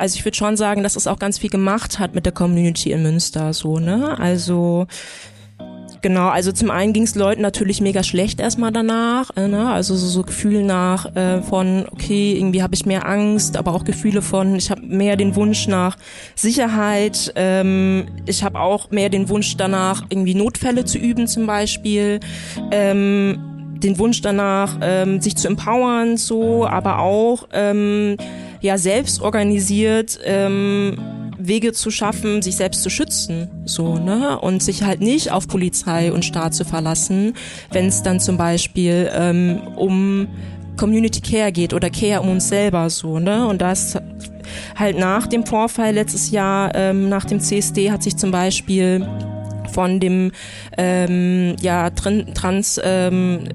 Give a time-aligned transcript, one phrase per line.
[0.00, 2.90] also ich würde schon sagen, dass es auch ganz viel gemacht hat mit der Community
[2.90, 4.18] in Münster, so, ne?
[4.18, 4.86] Also
[6.02, 9.70] Genau, also zum einen ging es Leuten natürlich mega schlecht erstmal danach, äh, ne?
[9.70, 13.84] also so, so Gefühle nach äh, von, okay, irgendwie habe ich mehr Angst, aber auch
[13.84, 15.98] Gefühle von, ich habe mehr den Wunsch nach
[16.34, 22.20] Sicherheit, ähm, ich habe auch mehr den Wunsch danach, irgendwie Notfälle zu üben zum Beispiel.
[22.70, 23.49] Ähm,
[23.82, 28.16] den Wunsch danach, ähm, sich zu empowern, so, aber auch ähm,
[28.60, 30.98] ja selbst organisiert ähm,
[31.38, 34.38] Wege zu schaffen, sich selbst zu schützen, so, ne?
[34.38, 37.34] Und sich halt nicht auf Polizei und Staat zu verlassen,
[37.72, 40.28] wenn es dann zum Beispiel ähm, um
[40.76, 43.46] Community Care geht oder Care um uns selber, so, ne?
[43.46, 43.96] Und das
[44.76, 49.06] halt nach dem Vorfall letztes Jahr, ähm, nach dem CSD hat sich zum Beispiel
[49.72, 50.32] von dem
[50.76, 53.48] ähm, ja trans ähm,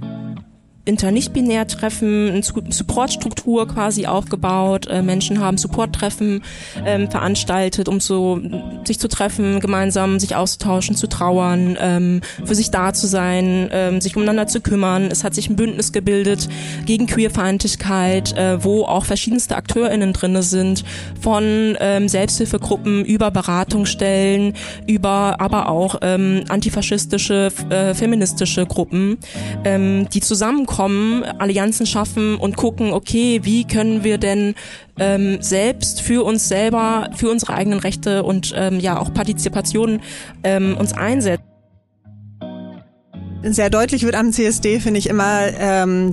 [0.85, 4.87] Inter-Nicht-Binär-Treffen, eine Supportstruktur quasi aufgebaut.
[4.87, 6.43] Äh, Menschen haben Support-Treffen
[6.85, 8.39] ähm, veranstaltet, um so
[8.83, 13.99] sich zu treffen, gemeinsam sich auszutauschen, zu trauern, ähm, für sich da zu sein, ähm,
[13.99, 15.09] sich umeinander zu kümmern.
[15.11, 16.47] Es hat sich ein Bündnis gebildet
[16.85, 20.83] gegen Queerfeindlichkeit, äh, wo auch verschiedenste AkteurInnen drinne sind,
[21.19, 24.53] von ähm, Selbsthilfegruppen über Beratungsstellen,
[24.85, 29.17] über aber auch ähm, antifaschistische, äh, feministische Gruppen,
[29.63, 34.55] ähm, die zusammenkommen zusammenkommen, Allianzen schaffen und gucken, okay, wie können wir denn
[34.99, 40.01] ähm, selbst für uns selber, für unsere eigenen Rechte und ähm, ja auch Partizipation
[40.43, 41.54] ähm, uns einsetzen
[43.53, 46.11] sehr deutlich wird am CSD, finde ich immer, ähm,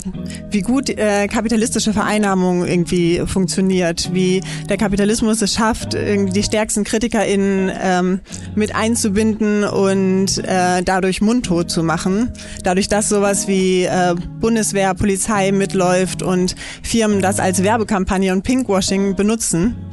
[0.51, 6.85] wie gut äh, kapitalistische Vereinnahmung irgendwie funktioniert, wie der Kapitalismus es schafft, irgendwie die stärksten
[6.85, 8.21] KritikerInnen ähm,
[8.55, 12.33] mit einzubinden und äh, dadurch mundtot zu machen.
[12.65, 19.17] Dadurch, dass sowas wie äh, Bundeswehr, Polizei mitläuft und Firmen das als Werbekampagne und Pinkwashing
[19.17, 19.92] benutzen.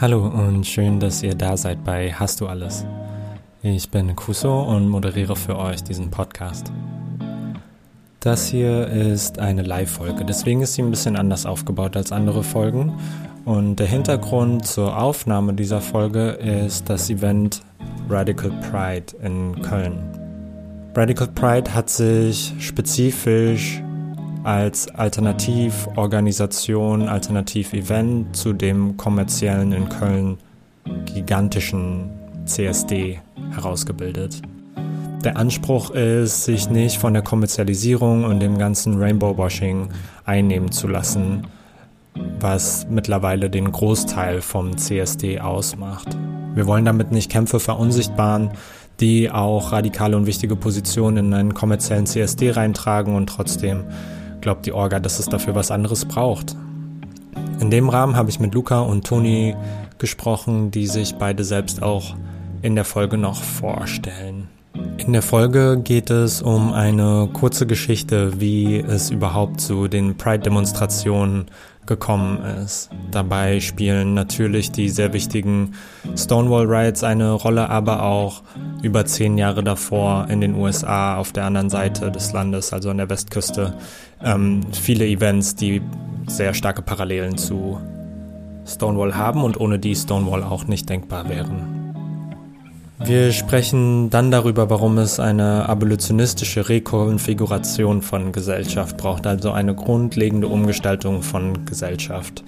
[0.00, 2.86] Hallo und schön, dass ihr da seid bei Hast du alles?
[3.60, 6.72] Ich bin Kuso und moderiere für euch diesen Podcast.
[8.20, 12.94] Das hier ist eine Live-Folge, deswegen ist sie ein bisschen anders aufgebaut als andere Folgen.
[13.44, 17.60] Und der Hintergrund zur Aufnahme dieser Folge ist das Event
[18.08, 19.98] Radical Pride in Köln.
[20.96, 23.82] Radical Pride hat sich spezifisch
[24.50, 30.38] als Alternativorganisation, Alternativ-Event zu dem kommerziellen in Köln
[31.04, 32.10] gigantischen
[32.46, 33.20] CSD
[33.52, 34.42] herausgebildet.
[35.22, 39.90] Der Anspruch ist, sich nicht von der Kommerzialisierung und dem ganzen Rainbow-Washing
[40.24, 41.46] einnehmen zu lassen,
[42.40, 46.18] was mittlerweile den Großteil vom CSD ausmacht.
[46.56, 48.50] Wir wollen damit nicht Kämpfe verunsichtbaren,
[48.98, 53.84] die auch radikale und wichtige Positionen in einen kommerziellen CSD reintragen und trotzdem
[54.40, 56.56] glaubt die Orga, dass es dafür was anderes braucht.
[57.60, 59.54] In dem Rahmen habe ich mit Luca und Toni
[59.98, 62.14] gesprochen, die sich beide selbst auch
[62.62, 64.48] in der Folge noch vorstellen.
[64.98, 71.46] In der Folge geht es um eine kurze Geschichte, wie es überhaupt zu den Pride-Demonstrationen
[71.86, 72.90] gekommen ist.
[73.10, 75.74] Dabei spielen natürlich die sehr wichtigen
[76.16, 78.42] Stonewall Riots eine Rolle, aber auch
[78.82, 82.98] über zehn Jahre davor in den USA auf der anderen Seite des Landes, also an
[82.98, 83.74] der Westküste,
[84.22, 85.82] ähm, viele Events, die
[86.28, 87.80] sehr starke Parallelen zu
[88.66, 91.79] Stonewall haben und ohne die Stonewall auch nicht denkbar wären.
[93.02, 100.48] Wir sprechen dann darüber, warum es eine abolitionistische Rekonfiguration von Gesellschaft braucht, also eine grundlegende
[100.48, 102.44] Umgestaltung von Gesellschaft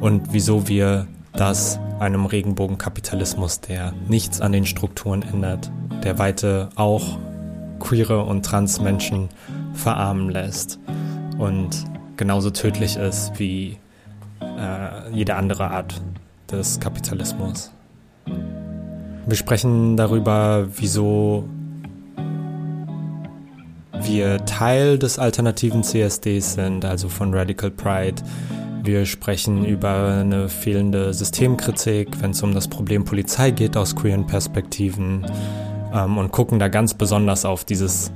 [0.00, 5.72] und wieso wir das einem Regenbogenkapitalismus, der nichts an den Strukturen ändert,
[6.04, 7.18] der weite auch
[7.80, 9.30] queere und trans Menschen
[9.72, 10.78] verarmen lässt
[11.38, 11.70] und
[12.16, 13.78] genauso tödlich ist wie
[14.40, 16.00] äh, jede andere Art
[16.50, 17.72] des Kapitalismus.
[19.26, 21.48] Wir sprechen darüber, wieso
[24.02, 28.22] wir Teil des alternativen CSDs sind, also von Radical Pride.
[28.82, 34.26] Wir sprechen über eine fehlende Systemkritik, wenn es um das Problem Polizei geht aus queeren
[34.26, 35.24] Perspektiven
[35.94, 38.12] ähm, und gucken da ganz besonders auf dieses,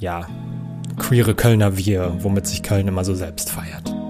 [0.00, 0.26] ja,
[0.98, 4.01] queere Kölner Wir, womit sich Köln immer so selbst feiert.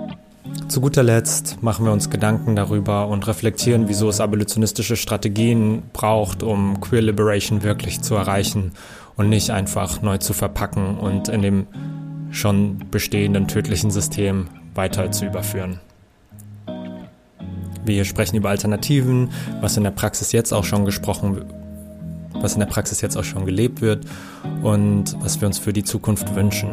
[0.72, 6.42] Zu guter Letzt machen wir uns Gedanken darüber und reflektieren, wieso es abolitionistische Strategien braucht,
[6.42, 8.72] um Queer Liberation wirklich zu erreichen
[9.14, 11.66] und nicht einfach neu zu verpacken und in dem
[12.30, 15.78] schon bestehenden tödlichen System weiter zu überführen.
[17.84, 19.28] Wir sprechen über Alternativen,
[19.60, 21.44] was in der Praxis jetzt auch schon gesprochen
[22.32, 24.06] was in der Praxis jetzt auch schon gelebt wird
[24.62, 26.70] und was wir uns für die Zukunft wünschen.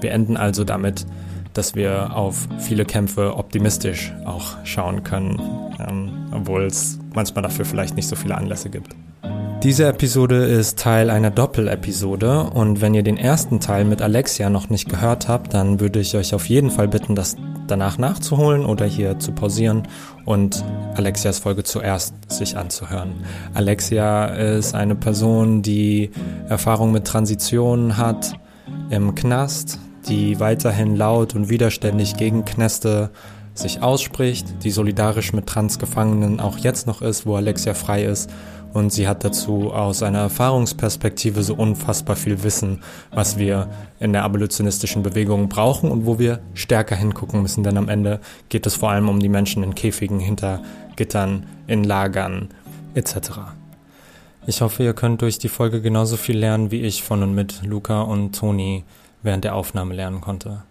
[0.00, 1.06] Wir enden also damit,
[1.56, 5.40] dass wir auf viele Kämpfe optimistisch auch schauen können,
[5.78, 8.94] ähm, obwohl es manchmal dafür vielleicht nicht so viele Anlässe gibt.
[9.62, 14.68] Diese Episode ist Teil einer Doppel-Episode und wenn ihr den ersten Teil mit Alexia noch
[14.68, 17.36] nicht gehört habt, dann würde ich euch auf jeden Fall bitten, das
[17.66, 19.88] danach nachzuholen oder hier zu pausieren
[20.24, 20.62] und
[20.94, 23.14] Alexias Folge zuerst sich anzuhören.
[23.54, 26.10] Alexia ist eine Person, die
[26.48, 28.34] Erfahrung mit Transitionen hat
[28.90, 33.10] im Knast, die weiterhin laut und widerständig gegen Knäste
[33.54, 38.30] sich ausspricht, die solidarisch mit Transgefangenen auch jetzt noch ist, wo Alexia frei ist.
[38.72, 43.68] Und sie hat dazu aus einer Erfahrungsperspektive so unfassbar viel Wissen, was wir
[44.00, 48.20] in der abolitionistischen Bewegung brauchen und wo wir stärker hingucken müssen, denn am Ende
[48.50, 50.62] geht es vor allem um die Menschen in Käfigen, hinter
[50.96, 52.48] Gittern, in Lagern
[52.94, 53.30] etc.
[54.46, 57.62] Ich hoffe, ihr könnt durch die Folge genauso viel lernen wie ich von und mit
[57.64, 58.84] Luca und Toni
[59.26, 60.62] während der Aufnahme lernen konnte.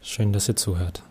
[0.00, 1.02] Schön, dass ihr zuhört.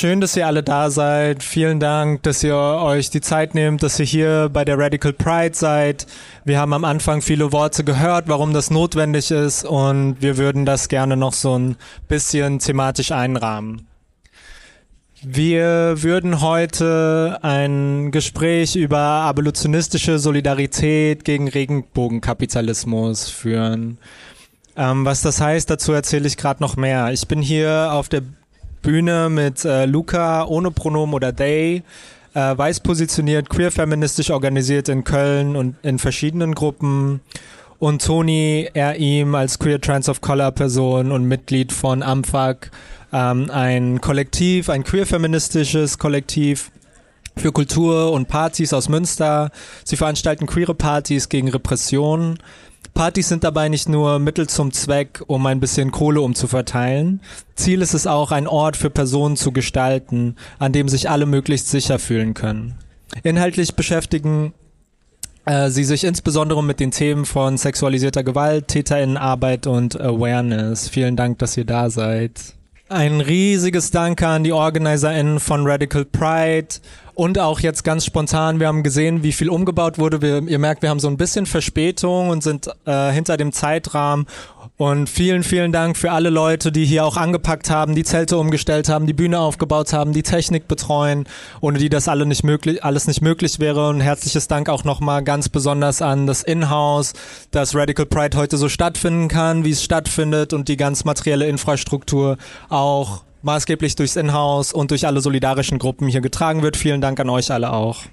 [0.00, 1.42] Schön, dass ihr alle da seid.
[1.42, 5.56] Vielen Dank, dass ihr euch die Zeit nehmt, dass ihr hier bei der Radical Pride
[5.56, 6.06] seid.
[6.44, 10.86] Wir haben am Anfang viele Worte gehört, warum das notwendig ist und wir würden das
[10.86, 11.74] gerne noch so ein
[12.06, 13.88] bisschen thematisch einrahmen.
[15.20, 23.98] Wir würden heute ein Gespräch über abolitionistische Solidarität gegen Regenbogenkapitalismus führen.
[24.76, 27.10] Ähm, was das heißt, dazu erzähle ich gerade noch mehr.
[27.10, 28.22] Ich bin hier auf der
[28.82, 31.82] Bühne mit äh, Luca ohne Pronomen oder they,
[32.34, 37.20] äh, weiß positioniert, queer-feministisch organisiert in Köln und in verschiedenen Gruppen.
[37.78, 42.70] Und Toni, er ihm als Queer Trans of Color Person und Mitglied von AMFAG,
[43.12, 46.70] ähm, ein Kollektiv, ein queer-feministisches Kollektiv
[47.36, 49.50] für Kultur und Partys aus Münster.
[49.84, 52.38] Sie veranstalten queere Partys gegen Repression.
[52.98, 57.20] Partys sind dabei nicht nur Mittel zum Zweck, um ein bisschen Kohle umzuverteilen.
[57.54, 61.70] Ziel ist es auch, ein Ort für Personen zu gestalten, an dem sich alle möglichst
[61.70, 62.74] sicher fühlen können.
[63.22, 64.52] Inhaltlich beschäftigen
[65.44, 70.88] äh, sie sich insbesondere mit den Themen von sexualisierter Gewalt, Täterinnenarbeit und Awareness.
[70.88, 72.57] Vielen Dank, dass ihr da seid.
[72.90, 76.68] Ein riesiges Danke an die OrganizerInnen von Radical Pride
[77.12, 78.60] und auch jetzt ganz spontan.
[78.60, 80.22] Wir haben gesehen, wie viel umgebaut wurde.
[80.22, 84.24] Wir, ihr merkt, wir haben so ein bisschen Verspätung und sind äh, hinter dem Zeitrahmen.
[84.78, 88.88] Und vielen, vielen Dank für alle Leute, die hier auch angepackt haben, die Zelte umgestellt
[88.88, 91.24] haben, die Bühne aufgebaut haben, die Technik betreuen,
[91.60, 93.88] ohne die das alle nicht möglich, alles nicht möglich wäre.
[93.88, 97.14] Und herzliches Dank auch nochmal ganz besonders an das Inhouse,
[97.50, 102.38] dass Radical Pride heute so stattfinden kann, wie es stattfindet und die ganz materielle Infrastruktur
[102.68, 106.76] auch maßgeblich durchs Inhouse und durch alle solidarischen Gruppen hier getragen wird.
[106.76, 108.04] Vielen Dank an euch alle auch.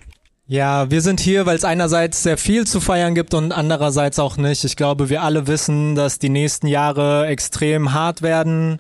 [0.48, 4.38] Ja, wir sind hier, weil es einerseits sehr viel zu feiern gibt und andererseits auch
[4.38, 4.64] nicht.
[4.64, 8.80] Ich glaube, wir alle wissen, dass die nächsten Jahre extrem hart werden.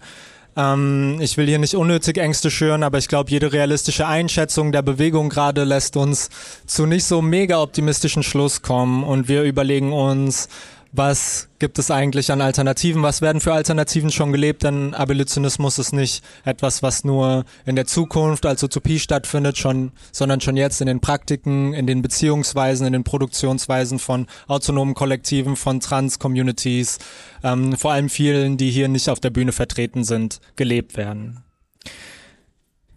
[0.55, 4.83] Ähm, ich will hier nicht unnötig Ängste schüren, aber ich glaube, jede realistische Einschätzung der
[4.83, 6.29] Bewegung gerade lässt uns
[6.67, 10.49] zu nicht so mega optimistischen Schluss kommen und wir überlegen uns,
[10.97, 15.93] was gibt es eigentlich an Alternativen, was werden für Alternativen schon gelebt, denn Abolitionismus ist
[15.93, 20.87] nicht etwas, was nur in der Zukunft als Utopie stattfindet, schon, sondern schon jetzt in
[20.87, 26.99] den Praktiken, in den Beziehungsweisen, in den Produktionsweisen von autonomen Kollektiven, von Trans-Communities,
[27.43, 31.43] ähm, vor allem vielen, die hier nicht auf der Bühne vertreten sind, gelebt werden.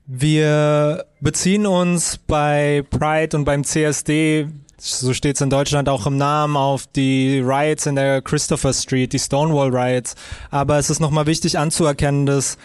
[0.07, 4.49] Wir beziehen uns bei Pride und beim CSD
[4.81, 9.13] so steht es in Deutschland auch im Namen auf die Riots in der Christopher Street,
[9.13, 10.15] die Stonewall Riots.
[10.51, 12.59] Aber es ist nochmal wichtig anzuerkennen, dass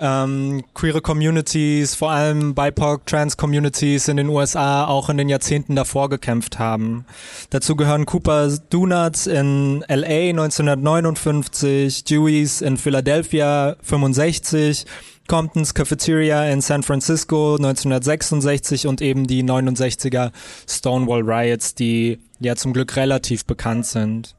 [0.00, 6.08] ähm, queere Communities, vor allem BIPOC, Trans-Communities in den USA auch in den Jahrzehnten davor
[6.08, 7.04] gekämpft haben.
[7.50, 14.86] Dazu gehören Cooper Donuts in LA 1959, Deweys in Philadelphia 65,
[15.28, 20.32] Compton's Cafeteria in San Francisco 1966 und eben die 69er
[20.66, 24.37] Stonewall Riots, die ja zum Glück relativ bekannt sind.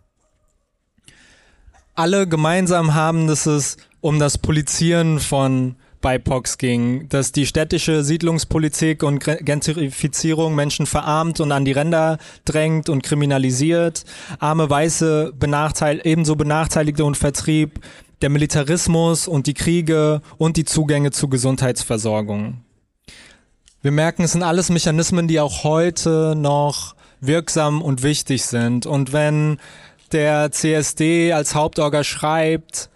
[1.99, 9.03] Alle gemeinsam haben, dass es um das Polizieren von BIPOX ging, dass die städtische Siedlungspolitik
[9.03, 14.05] und Gentrifizierung Menschen verarmt und an die Ränder drängt und kriminalisiert,
[14.39, 17.81] arme Weiße benachteil ebenso Benachteiligte und Vertrieb,
[18.21, 22.61] der Militarismus und die Kriege und die Zugänge zu Gesundheitsversorgung.
[23.81, 28.85] Wir merken, es sind alles Mechanismen, die auch heute noch wirksam und wichtig sind.
[28.85, 29.57] Und wenn
[30.13, 32.89] der CSD als Hauptorger schreibt,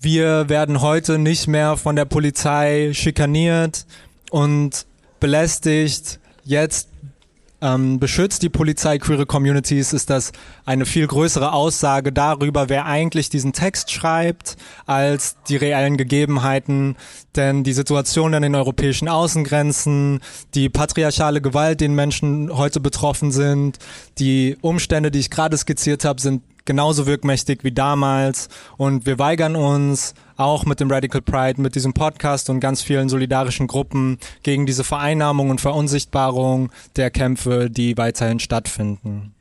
[0.00, 3.86] wir werden heute nicht mehr von der Polizei schikaniert
[4.30, 4.86] und
[5.18, 6.20] belästigt.
[6.44, 6.88] Jetzt
[7.64, 10.32] ähm, beschützt die Polizei queere Communities, ist das
[10.66, 16.96] eine viel größere Aussage darüber, wer eigentlich diesen Text schreibt, als die reellen Gegebenheiten.
[17.34, 20.20] Denn die Situation an den europäischen Außengrenzen,
[20.54, 23.78] die patriarchale Gewalt, denen Menschen heute betroffen sind,
[24.18, 29.56] die Umstände, die ich gerade skizziert habe, sind genauso wirkmächtig wie damals und wir weigern
[29.56, 34.66] uns auch mit dem Radical Pride, mit diesem Podcast und ganz vielen solidarischen Gruppen gegen
[34.66, 39.33] diese Vereinnahmung und Verunsichtbarung der Kämpfe, die weiterhin stattfinden.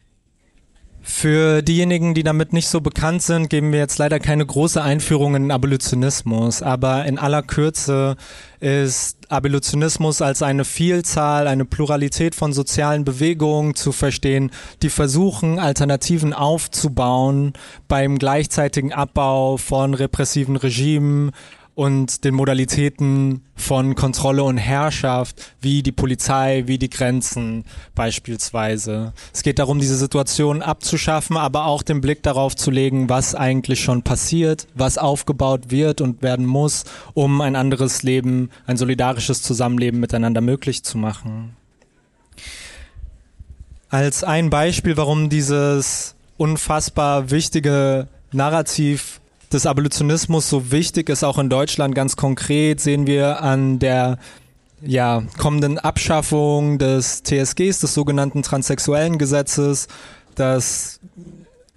[1.05, 5.35] Für diejenigen, die damit nicht so bekannt sind, geben wir jetzt leider keine große Einführung
[5.35, 8.15] in Abolitionismus, aber in aller Kürze
[8.61, 14.49] ist Abolitionismus als eine Vielzahl, eine Pluralität von sozialen Bewegungen zu verstehen,
[14.81, 17.51] die versuchen, Alternativen aufzubauen
[17.89, 21.31] beim gleichzeitigen Abbau von repressiven Regimen
[21.75, 27.65] und den Modalitäten von Kontrolle und Herrschaft, wie die Polizei, wie die Grenzen
[27.95, 29.13] beispielsweise.
[29.33, 33.83] Es geht darum, diese Situation abzuschaffen, aber auch den Blick darauf zu legen, was eigentlich
[33.83, 39.99] schon passiert, was aufgebaut wird und werden muss, um ein anderes Leben, ein solidarisches Zusammenleben
[39.99, 41.55] miteinander möglich zu machen.
[43.89, 49.21] Als ein Beispiel, warum dieses unfassbar wichtige Narrativ
[49.53, 54.17] des Abolitionismus so wichtig ist, auch in Deutschland ganz konkret, sehen wir an der
[54.81, 59.87] ja, kommenden Abschaffung des TSGs, des sogenannten transsexuellen Gesetzes,
[60.35, 60.99] das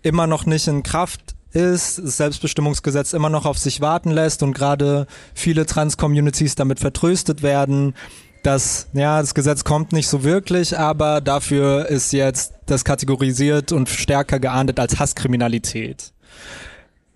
[0.03, 4.53] immer noch nicht in Kraft ist, das Selbstbestimmungsgesetz immer noch auf sich warten lässt und
[4.53, 7.95] gerade viele Trans-Communities damit vertröstet werden,
[8.43, 13.89] dass, ja, das Gesetz kommt nicht so wirklich, aber dafür ist jetzt das kategorisiert und
[13.89, 16.13] stärker geahndet als Hasskriminalität.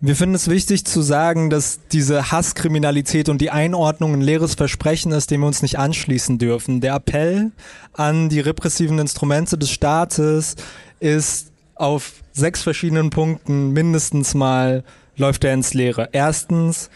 [0.03, 5.13] Wir finden es wichtig zu sagen, dass diese Hasskriminalität und die Einordnung ein leeres Versprechen
[5.13, 6.81] ist, dem wir uns nicht anschließen dürfen.
[6.81, 7.53] Der Appell
[7.93, 10.57] an die repressiven Instrumente des Staates
[11.01, 14.85] ist auf sechs verschiedenen Punkten mindestens mal
[15.17, 16.09] läuft er ins Leere.
[16.13, 16.89] Erstens,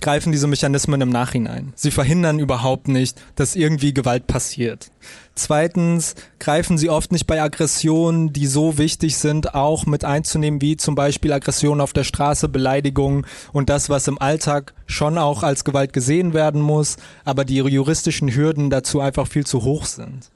[0.00, 1.72] greifen diese Mechanismen im Nachhinein.
[1.76, 4.90] Sie verhindern überhaupt nicht, dass irgendwie Gewalt passiert.
[5.34, 10.76] Zweitens greifen sie oft nicht bei Aggressionen, die so wichtig sind, auch mit einzunehmen, wie
[10.76, 15.64] zum Beispiel Aggression auf der Straße, Beleidigung und das, was im Alltag schon auch als
[15.64, 20.30] Gewalt gesehen werden muss, aber die juristischen Hürden dazu einfach viel zu hoch sind.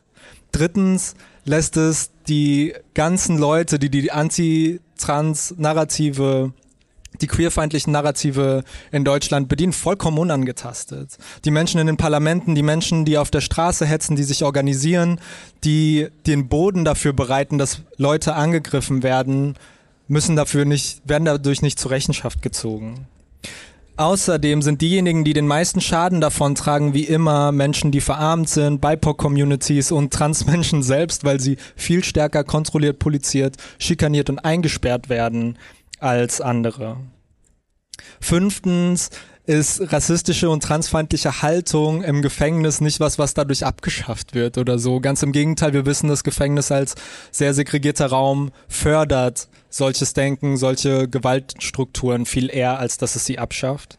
[0.52, 6.52] Drittens lässt es die ganzen Leute, die die Anti-Trans-Narrative
[7.20, 11.16] die queerfeindlichen Narrative in Deutschland bedienen, vollkommen unangetastet.
[11.44, 15.20] Die Menschen in den Parlamenten, die Menschen, die auf der Straße hetzen, die sich organisieren,
[15.64, 19.54] die den Boden dafür bereiten, dass Leute angegriffen werden,
[20.08, 23.06] müssen dafür nicht, werden dadurch nicht zur Rechenschaft gezogen.
[23.96, 28.80] Außerdem sind diejenigen, die den meisten Schaden davon tragen, wie immer Menschen, die verarmt sind,
[28.80, 35.56] BIPOC-Communities und Transmenschen selbst, weil sie viel stärker kontrolliert, poliziert, schikaniert und eingesperrt werden
[36.00, 36.96] als andere.
[38.20, 39.10] Fünftens
[39.46, 45.00] ist rassistische und transfeindliche Haltung im Gefängnis nicht was, was dadurch abgeschafft wird oder so.
[45.00, 46.94] Ganz im Gegenteil, wir wissen, das Gefängnis als
[47.30, 53.98] sehr segregierter Raum fördert solches Denken, solche Gewaltstrukturen viel eher, als dass es sie abschafft.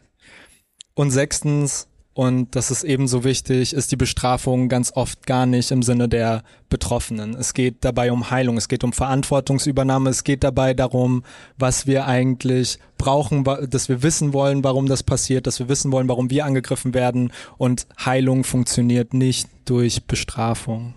[0.94, 1.86] Und sechstens,
[2.16, 6.44] und das ist ebenso wichtig, ist die Bestrafung ganz oft gar nicht im Sinne der
[6.70, 7.34] Betroffenen.
[7.34, 11.24] Es geht dabei um Heilung, es geht um Verantwortungsübernahme, es geht dabei darum,
[11.58, 16.08] was wir eigentlich brauchen, dass wir wissen wollen, warum das passiert, dass wir wissen wollen,
[16.08, 20.94] warum wir angegriffen werden und Heilung funktioniert nicht durch Bestrafung.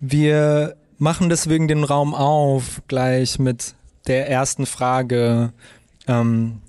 [0.00, 3.74] Wir machen deswegen den Raum auf, gleich mit
[4.06, 5.54] der ersten Frage.
[6.06, 6.60] Ähm,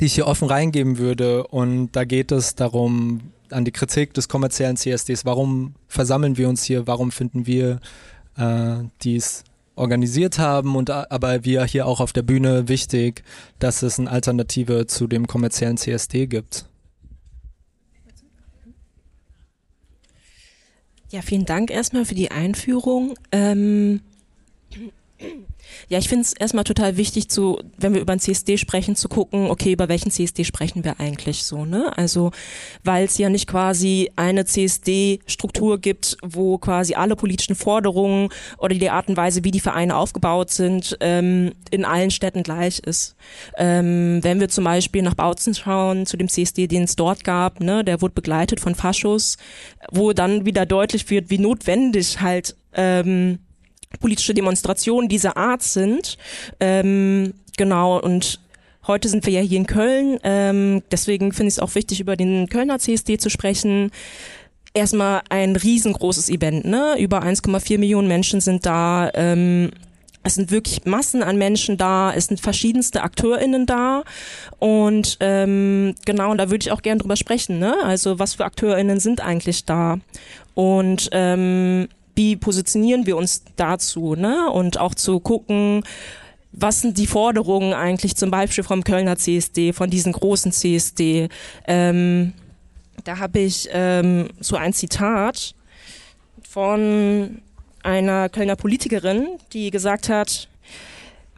[0.00, 1.46] die ich hier offen reingeben würde.
[1.46, 5.24] Und da geht es darum, an die Kritik des kommerziellen CSDs.
[5.24, 6.86] Warum versammeln wir uns hier?
[6.86, 7.80] Warum finden wir,
[8.36, 9.44] äh, dies
[9.76, 13.24] organisiert haben und aber wir hier auch auf der Bühne wichtig,
[13.58, 16.66] dass es eine Alternative zu dem kommerziellen CSD gibt.
[21.10, 23.14] Ja, vielen Dank erstmal für die Einführung.
[23.32, 24.00] Ähm,
[25.88, 29.08] Ja, ich finde es erstmal total wichtig zu, wenn wir über ein CSD sprechen, zu
[29.08, 31.96] gucken, okay, über welchen CSD sprechen wir eigentlich so, ne?
[31.96, 32.30] Also,
[32.84, 38.90] weil es ja nicht quasi eine CSD-Struktur gibt, wo quasi alle politischen Forderungen oder die
[38.90, 43.16] Art und Weise, wie die Vereine aufgebaut sind, ähm, in allen Städten gleich ist.
[43.56, 47.60] Ähm, wenn wir zum Beispiel nach Bautzen schauen, zu dem CSD, den es dort gab,
[47.60, 49.36] ne, der wurde begleitet von Faschos,
[49.90, 53.38] wo dann wieder deutlich wird, wie notwendig halt ähm,
[53.98, 56.16] politische Demonstrationen dieser Art sind.
[56.60, 58.40] Ähm, genau, und
[58.86, 62.16] heute sind wir ja hier in Köln, ähm, deswegen finde ich es auch wichtig, über
[62.16, 63.90] den Kölner CSD zu sprechen.
[64.72, 66.94] Erstmal ein riesengroßes Event, ne?
[67.00, 69.10] Über 1,4 Millionen Menschen sind da.
[69.14, 69.70] Ähm,
[70.22, 74.04] es sind wirklich Massen an Menschen da, es sind verschiedenste AkteurInnen da
[74.58, 77.74] und ähm, genau, und da würde ich auch gerne drüber sprechen, ne?
[77.82, 79.98] Also was für AkteurInnen sind eigentlich da?
[80.54, 81.88] Und ähm,
[82.20, 84.50] wie positionieren wir uns dazu, ne?
[84.50, 85.82] Und auch zu gucken,
[86.52, 91.30] was sind die Forderungen eigentlich zum Beispiel vom Kölner CSD, von diesen großen CSD?
[91.66, 92.34] Ähm,
[93.04, 95.54] da habe ich ähm, so ein Zitat
[96.46, 97.40] von
[97.82, 100.48] einer Kölner Politikerin, die gesagt hat,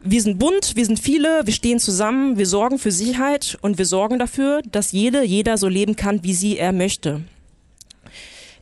[0.03, 3.85] wir sind bunt, wir sind viele, wir stehen zusammen, wir sorgen für Sicherheit und wir
[3.85, 7.21] sorgen dafür, dass jede, jeder so leben kann, wie sie er möchte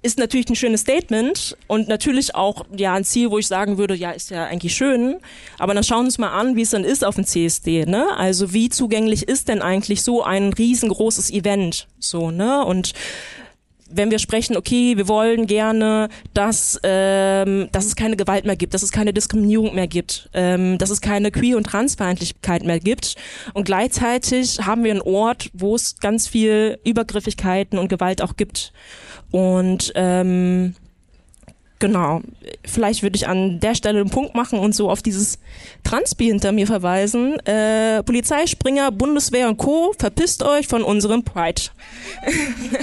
[0.01, 3.93] ist natürlich ein schönes Statement und natürlich auch ja ein Ziel, wo ich sagen würde,
[3.93, 5.17] ja, ist ja eigentlich schön,
[5.59, 8.07] aber dann schauen wir uns mal an, wie es dann ist auf dem CSD, ne?
[8.17, 12.65] Also wie zugänglich ist denn eigentlich so ein riesengroßes Event, so, ne?
[12.65, 12.93] Und
[13.93, 18.73] wenn wir sprechen, okay, wir wollen gerne, dass, ähm, dass es keine Gewalt mehr gibt,
[18.73, 23.15] dass es keine Diskriminierung mehr gibt, ähm, dass es keine Queer- und Transfeindlichkeit mehr gibt.
[23.53, 28.71] Und gleichzeitig haben wir einen Ort, wo es ganz viel Übergriffigkeiten und Gewalt auch gibt.
[29.31, 30.75] Und ähm,
[31.79, 32.21] genau,
[32.65, 35.39] vielleicht würde ich an der Stelle einen Punkt machen und so auf dieses
[35.83, 37.39] Transpi hinter mir verweisen.
[37.45, 39.93] Äh, Polizei, Springer, Bundeswehr und Co.
[39.97, 41.61] Verpisst euch von unserem Pride.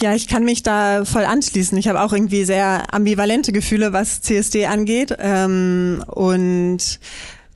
[0.00, 1.76] Ja, ich kann mich da voll anschließen.
[1.76, 5.16] Ich habe auch irgendwie sehr ambivalente Gefühle, was CSD angeht.
[5.18, 7.00] Ähm, und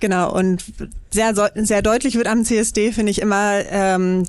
[0.03, 0.65] Genau, und
[1.13, 4.25] sehr, sehr deutlich wird am CSD, finde ich immer, ähm,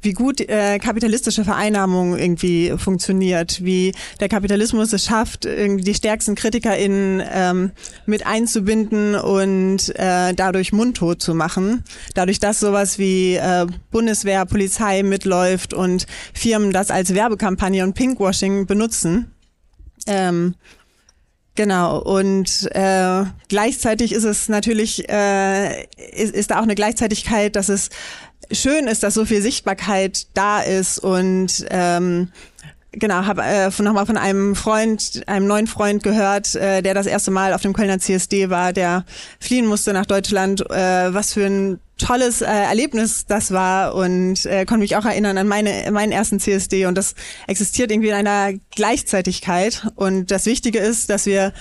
[0.00, 6.34] wie gut äh, kapitalistische Vereinnahmung irgendwie funktioniert, wie der Kapitalismus es schafft, irgendwie die stärksten
[6.34, 7.72] KritikerInnen ähm,
[8.06, 11.84] mit einzubinden und äh, dadurch mundtot zu machen.
[12.14, 18.64] Dadurch, dass sowas wie äh, Bundeswehr, Polizei mitläuft und Firmen das als Werbekampagne und Pinkwashing
[18.64, 19.30] benutzen.
[20.06, 20.54] Ähm,
[21.58, 27.68] Genau, und äh, gleichzeitig ist es natürlich, äh, ist, ist da auch eine Gleichzeitigkeit, dass
[27.68, 27.88] es
[28.52, 32.30] schön ist, dass so viel Sichtbarkeit da ist und ähm,
[32.92, 37.30] genau, habe äh, nochmal von einem Freund, einem neuen Freund gehört, äh, der das erste
[37.30, 39.04] Mal auf dem Kölner CSD war, der
[39.40, 43.94] fliehen musste nach Deutschland, äh, was für ein tolles äh, Erlebnis das war.
[43.94, 47.14] Und äh, konnte mich auch erinnern an meine, meinen ersten CSD und das
[47.46, 49.86] existiert irgendwie in einer Gleichzeitigkeit.
[49.96, 51.52] Und das Wichtige ist, dass wir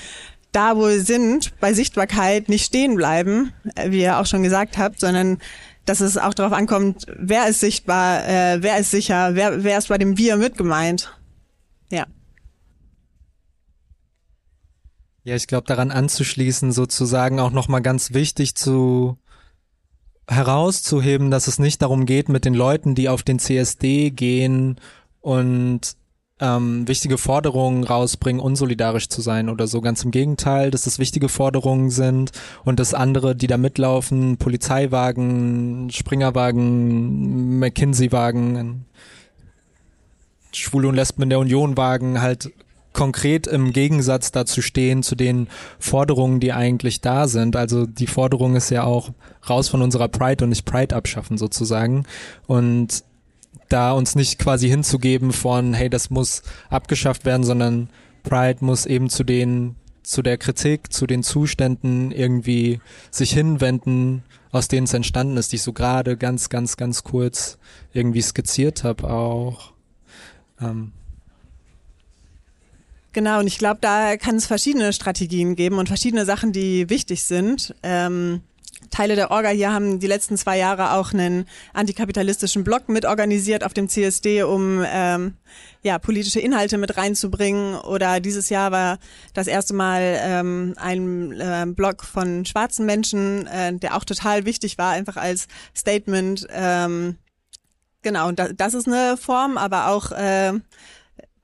[0.52, 4.78] da, wo wir sind, bei Sichtbarkeit nicht stehen bleiben, äh, wie ihr auch schon gesagt
[4.78, 5.40] habt, sondern
[5.86, 9.88] dass es auch darauf ankommt, wer ist sichtbar, äh, wer ist sicher, wer, wer ist
[9.88, 11.17] bei dem Wir mitgemeint.
[11.92, 12.06] Ja.
[15.24, 19.18] Ja, ich glaube, daran anzuschließen, sozusagen auch nochmal ganz wichtig zu
[20.30, 24.80] herauszuheben, dass es nicht darum geht, mit den Leuten, die auf den CSD gehen
[25.22, 25.98] und
[26.40, 29.82] ähm, wichtige Forderungen rausbringen, unsolidarisch zu sein oder so.
[29.82, 32.32] Ganz im Gegenteil, dass das wichtige Forderungen sind
[32.64, 38.86] und dass andere, die da mitlaufen, Polizeiwagen, Springerwagen, McKinsey-Wagen,
[40.58, 42.52] Schwule und Lesben in der Union-Wagen halt
[42.98, 47.56] konkret im Gegensatz dazu stehen zu den Forderungen, die eigentlich da sind.
[47.56, 49.12] Also die Forderung ist ja auch
[49.48, 52.06] raus von unserer Pride und nicht Pride abschaffen sozusagen.
[52.48, 53.04] Und
[53.70, 57.90] da uns nicht quasi hinzugeben von, hey, das muss abgeschafft werden, sondern
[58.24, 64.70] Pride muss eben zu den, zu der Kritik, zu den Zuständen irgendwie sich hinwenden, aus
[64.70, 67.60] denen es entstanden ist, die ich so gerade ganz, ganz, ganz kurz
[67.94, 69.77] irgendwie skizziert habe auch.
[70.62, 70.92] Ähm,
[73.18, 77.24] Genau, und ich glaube, da kann es verschiedene Strategien geben und verschiedene Sachen, die wichtig
[77.24, 77.74] sind.
[77.82, 78.42] Ähm,
[78.92, 83.74] Teile der Orga hier haben die letzten zwei Jahre auch einen antikapitalistischen Blog mitorganisiert auf
[83.74, 85.34] dem CSD, um ähm,
[85.82, 87.76] ja, politische Inhalte mit reinzubringen.
[87.76, 89.00] Oder dieses Jahr war
[89.34, 94.78] das erste Mal ähm, ein äh, Blog von schwarzen Menschen, äh, der auch total wichtig
[94.78, 96.46] war, einfach als Statement.
[96.52, 97.18] Ähm,
[98.08, 100.54] genau, und das, ist eine Form, aber auch äh,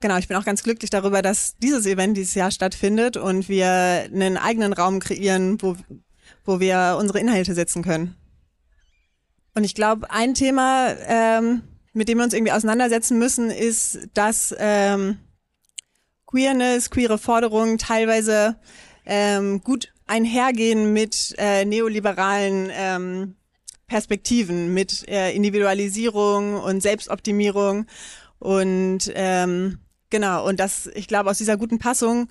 [0.00, 3.70] Genau, ich bin auch ganz glücklich darüber, dass dieses Event dieses Jahr stattfindet und wir
[3.70, 5.76] einen eigenen Raum kreieren, wo,
[6.44, 8.14] wo wir unsere Inhalte setzen können.
[9.54, 11.62] Und ich glaube, ein Thema, ähm,
[11.94, 15.16] mit dem wir uns irgendwie auseinandersetzen müssen, ist, dass ähm,
[16.26, 18.56] Queerness, queere Forderungen teilweise
[19.06, 23.36] ähm, gut einhergehen mit äh, neoliberalen ähm,
[23.86, 27.86] Perspektiven, mit äh, Individualisierung und Selbstoptimierung.
[28.38, 29.78] Und ähm,
[30.14, 32.28] Genau, und das, ich glaube, aus dieser guten Passung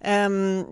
[0.00, 0.66] ähm,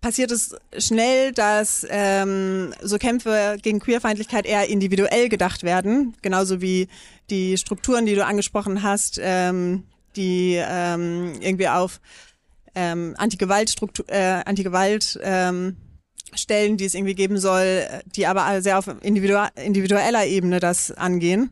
[0.00, 6.88] passiert es schnell, dass ähm, so Kämpfe gegen Queerfeindlichkeit eher individuell gedacht werden, genauso wie
[7.28, 9.84] die Strukturen, die du angesprochen hast, ähm,
[10.16, 12.00] die ähm, irgendwie auf
[12.74, 15.76] ähm, Antigewaltstruktur, äh, Antigewalt ähm,
[16.34, 17.86] Stellen, die es irgendwie geben soll,
[18.16, 21.50] die aber sehr auf individueller Ebene das angehen.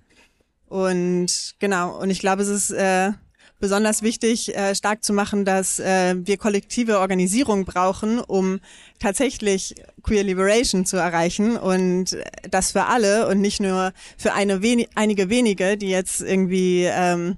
[0.69, 3.13] Und genau, und ich glaube, es ist äh,
[3.59, 8.61] besonders wichtig, äh, stark zu machen, dass äh, wir kollektive Organisierung brauchen, um
[8.99, 12.17] tatsächlich Queer Liberation zu erreichen und
[12.51, 17.37] das für alle und nicht nur für eine wen einige wenige, die jetzt irgendwie ähm,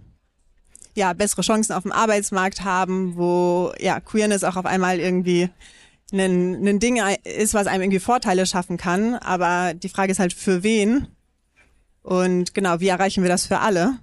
[0.94, 5.50] ja bessere Chancen auf dem Arbeitsmarkt haben, wo ja Queerness auch auf einmal irgendwie
[6.12, 9.14] ein, ein Ding ist, was einem irgendwie Vorteile schaffen kann.
[9.14, 11.08] Aber die Frage ist halt für wen
[12.02, 13.98] und genau, wie erreichen wir das für alle?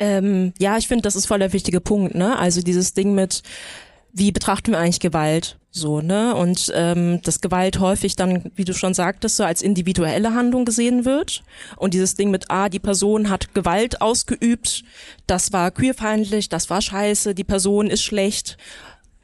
[0.00, 2.38] Ähm, ja, ich finde, das ist voll der wichtige Punkt, ne?
[2.38, 3.42] Also dieses Ding mit,
[4.12, 5.57] wie betrachten wir eigentlich Gewalt?
[5.78, 6.34] So, ne?
[6.34, 11.04] Und ähm, dass Gewalt häufig dann, wie du schon sagtest, so als individuelle Handlung gesehen
[11.04, 11.44] wird.
[11.76, 14.82] Und dieses Ding mit, ah, die Person hat Gewalt ausgeübt,
[15.26, 18.58] das war queerfeindlich, das war scheiße, die Person ist schlecht.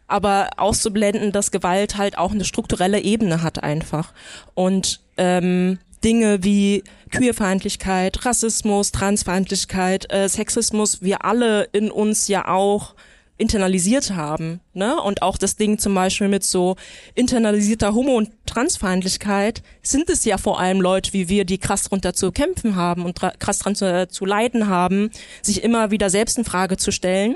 [0.06, 4.12] Aber auszublenden, dass Gewalt halt auch eine strukturelle Ebene hat einfach.
[4.54, 12.94] Und ähm, Dinge wie Queerfeindlichkeit, Rassismus, Transfeindlichkeit, äh, Sexismus, wir alle in uns ja auch
[13.36, 15.00] internalisiert haben, ne?
[15.00, 16.76] Und auch das Ding zum Beispiel mit so
[17.16, 22.14] internalisierter Homo- und Transfeindlichkeit sind es ja vor allem Leute wie wir, die krass drunter
[22.14, 25.10] zu kämpfen haben und krass drunter zu leiden haben,
[25.42, 27.34] sich immer wieder selbst in Frage zu stellen.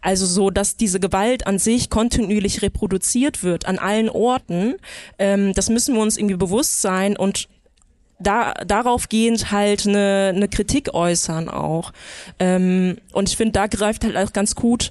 [0.00, 4.74] Also so, dass diese Gewalt an sich kontinuierlich reproduziert wird an allen Orten.
[5.18, 7.48] Ähm, das müssen wir uns irgendwie bewusst sein und
[8.18, 11.92] da, darauf gehend halt eine, eine Kritik äußern auch.
[12.38, 14.90] Ähm, und ich finde, da greift halt auch ganz gut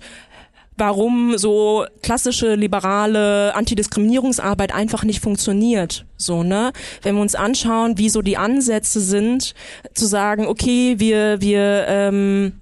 [0.78, 6.06] warum so klassische liberale Antidiskriminierungsarbeit einfach nicht funktioniert.
[6.18, 6.74] So, ne?
[7.02, 9.54] Wenn wir uns anschauen, wie so die Ansätze sind,
[9.94, 12.54] zu sagen, okay, wir, wir ähm,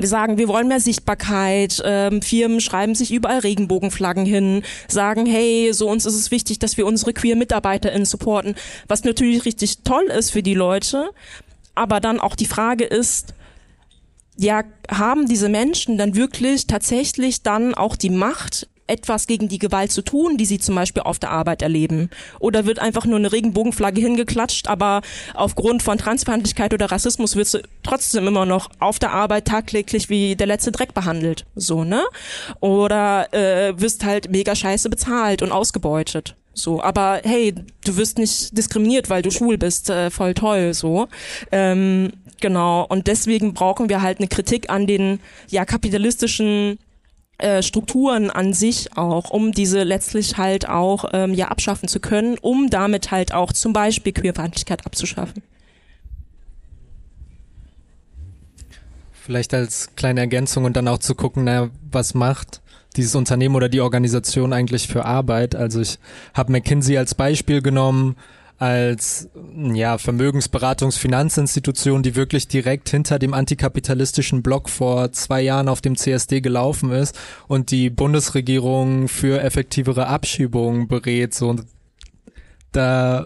[0.00, 1.82] wir sagen, wir wollen mehr Sichtbarkeit.
[1.84, 6.78] Ähm, Firmen schreiben sich überall Regenbogenflaggen hin, sagen, hey, so uns ist es wichtig, dass
[6.78, 8.54] wir unsere queer MitarbeiterInnen supporten,
[8.88, 11.10] was natürlich richtig toll ist für die Leute.
[11.74, 13.34] Aber dann auch die Frage ist,
[14.40, 19.92] ja, haben diese Menschen dann wirklich tatsächlich dann auch die Macht, etwas gegen die Gewalt
[19.92, 22.08] zu tun, die sie zum Beispiel auf der Arbeit erleben?
[22.38, 25.02] Oder wird einfach nur eine Regenbogenflagge hingeklatscht, aber
[25.34, 30.34] aufgrund von Transfeindlichkeit oder Rassismus wird sie trotzdem immer noch auf der Arbeit tagtäglich wie
[30.36, 31.44] der letzte Dreck behandelt?
[31.54, 32.02] So, ne?
[32.60, 36.34] Oder äh, wirst halt mega scheiße bezahlt und ausgebeutet.
[36.52, 41.08] So, aber hey, du wirst nicht diskriminiert, weil du schwul bist, äh, voll toll, so.
[41.52, 42.84] Ähm, genau.
[42.88, 46.78] Und deswegen brauchen wir halt eine Kritik an den ja kapitalistischen
[47.38, 52.36] äh, Strukturen an sich auch, um diese letztlich halt auch ähm, ja abschaffen zu können,
[52.38, 55.42] um damit halt auch zum Beispiel Queerfeindlichkeit abzuschaffen.
[59.12, 62.60] Vielleicht als kleine Ergänzung und dann auch zu gucken, naja, was macht
[62.96, 65.54] dieses Unternehmen oder die Organisation eigentlich für Arbeit.
[65.54, 65.98] Also ich
[66.34, 68.16] habe McKinsey als Beispiel genommen,
[68.60, 69.30] als
[69.72, 76.42] ja, Vermögensberatungs-Finanzinstitution, die wirklich direkt hinter dem antikapitalistischen Block vor zwei Jahren auf dem CSD
[76.42, 77.18] gelaufen ist
[77.48, 81.32] und die Bundesregierung für effektivere Abschiebungen berät.
[81.32, 81.56] So,
[82.70, 83.24] da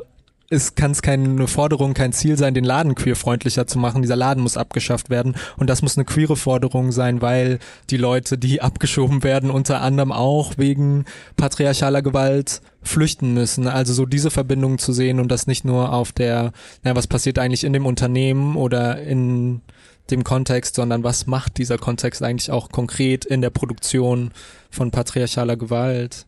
[0.50, 4.02] ist, kann es keine Forderung, kein Ziel sein, den Laden queerfreundlicher zu machen.
[4.02, 5.36] Dieser Laden muss abgeschafft werden.
[5.56, 7.58] Und das muss eine queere Forderung sein, weil
[7.90, 11.04] die Leute, die abgeschoben werden, unter anderem auch wegen
[11.36, 13.66] patriarchaler Gewalt flüchten müssen.
[13.66, 16.52] Also so diese Verbindung zu sehen und das nicht nur auf der,
[16.82, 19.62] na, was passiert eigentlich in dem Unternehmen oder in
[20.10, 24.32] dem Kontext, sondern was macht dieser Kontext eigentlich auch konkret in der Produktion
[24.70, 26.26] von patriarchaler Gewalt?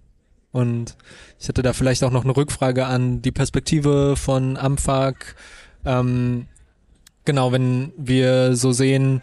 [0.57, 0.97] Und
[1.39, 5.37] ich hätte da vielleicht auch noch eine Rückfrage an die Perspektive von Amfag.
[5.85, 6.47] Ähm,
[7.27, 9.21] genau, wenn wir so sehen,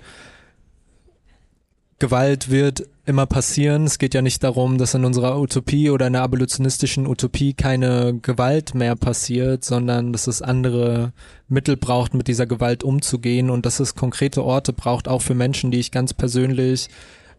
[1.98, 3.86] Gewalt wird immer passieren.
[3.86, 8.20] Es geht ja nicht darum, dass in unserer Utopie oder in der abolitionistischen Utopie keine
[8.22, 11.14] Gewalt mehr passiert, sondern dass es andere
[11.48, 15.72] Mittel braucht, mit dieser Gewalt umzugehen und dass es konkrete Orte braucht, auch für Menschen,
[15.72, 16.90] die ich ganz persönlich,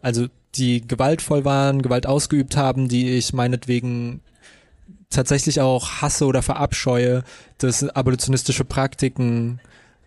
[0.04, 4.20] also die gewaltvoll waren, Gewalt ausgeübt haben, die ich meinetwegen
[5.08, 7.24] tatsächlich auch hasse oder verabscheue,
[7.58, 9.60] dass abolitionistische Praktiken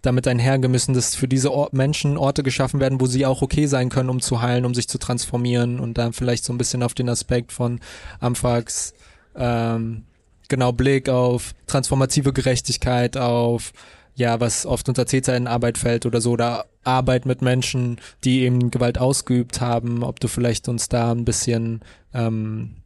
[0.04, 3.66] damit einhergehen müssen, dass für diese Or Menschen Orte geschaffen werden, wo sie auch okay
[3.66, 6.84] sein können, um zu heilen, um sich zu transformieren und dann vielleicht so ein bisschen
[6.84, 7.80] auf den Aspekt von
[8.20, 8.94] Amfax
[9.36, 10.04] ähm,
[10.48, 13.74] genau Blick auf transformative Gerechtigkeit, auf
[14.16, 18.98] ja, was oft unter Täterinnenarbeit fällt oder so, oder Arbeit mit Menschen, die eben Gewalt
[18.98, 21.82] ausgeübt haben, ob du vielleicht uns da ein bisschen
[22.14, 22.78] ähm,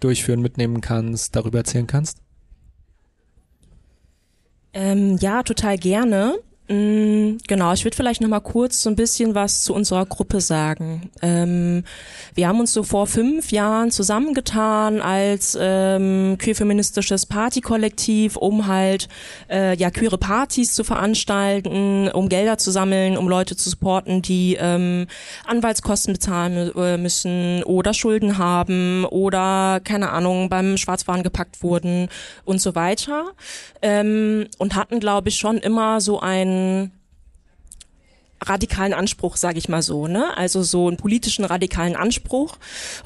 [0.00, 2.18] durchführen, mitnehmen kannst, darüber erzählen kannst?
[4.74, 6.38] Ähm, ja, total gerne.
[6.70, 10.42] Mm, genau, ich würde vielleicht noch mal kurz so ein bisschen was zu unserer Gruppe
[10.42, 11.10] sagen.
[11.22, 11.82] Ähm,
[12.34, 19.08] wir haben uns so vor fünf Jahren zusammengetan als ähm, queer-feministisches Partykollektiv, um halt
[19.48, 24.58] äh, ja queere Partys zu veranstalten, um Gelder zu sammeln, um Leute zu supporten, die
[24.60, 25.06] ähm,
[25.46, 32.10] Anwaltskosten bezahlen äh, müssen oder Schulden haben oder keine Ahnung beim Schwarzfahren gepackt wurden
[32.44, 33.24] und so weiter.
[33.80, 36.57] Ähm, und hatten, glaube ich, schon immer so ein
[38.40, 40.36] radikalen Anspruch, sage ich mal so, ne?
[40.36, 42.56] Also so einen politischen radikalen Anspruch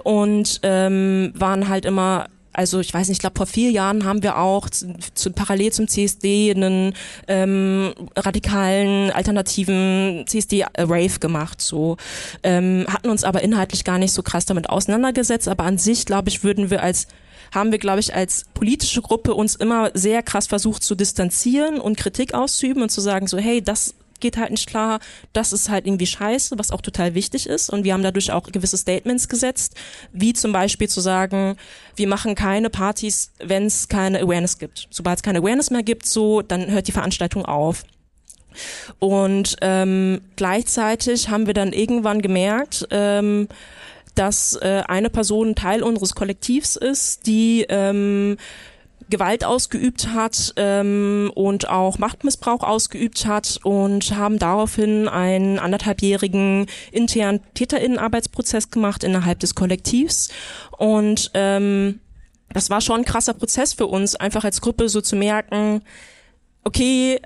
[0.05, 4.23] und ähm, waren halt immer also ich weiß nicht, ich glaube vor vier Jahren haben
[4.23, 6.95] wir auch zu, zu, parallel zum CSD einen
[7.27, 11.63] ähm, radikalen alternativen CSD-Rave gemacht.
[11.63, 11.97] So
[12.43, 16.29] ähm, hatten uns aber inhaltlich gar nicht so krass damit auseinandergesetzt, aber an sich glaube
[16.29, 17.07] ich würden wir als
[17.53, 21.97] haben wir, glaube ich, als politische Gruppe uns immer sehr krass versucht zu distanzieren und
[21.97, 25.01] Kritik auszuüben und zu sagen, so, hey, das geht halt nicht klar,
[25.35, 27.69] das ist halt irgendwie scheiße, was auch total wichtig ist.
[27.69, 29.75] Und wir haben dadurch auch gewisse Statements gesetzt,
[30.13, 31.57] wie zum Beispiel zu sagen,
[31.97, 34.89] wir machen keine Partys, wenn es keine Awareness gibt.
[34.91, 37.83] Sobald es keine Awareness mehr gibt, so, dann hört die Veranstaltung auf.
[38.99, 43.49] Und ähm, gleichzeitig haben wir dann irgendwann gemerkt, ähm,
[44.15, 48.37] dass äh, eine Person Teil unseres Kollektivs ist, die ähm,
[49.13, 57.41] Gewalt ausgeübt hat ähm, und auch Machtmissbrauch ausgeübt hat und haben daraufhin einen anderthalbjährigen internen
[57.55, 60.31] Täterinnenarbeitsprozess gemacht innerhalb des Kollektivs.
[60.79, 62.01] Und ähm,
[62.55, 65.83] das war schon ein krasser Prozess für uns, einfach als Gruppe so zu merken,
[66.65, 67.21] okay,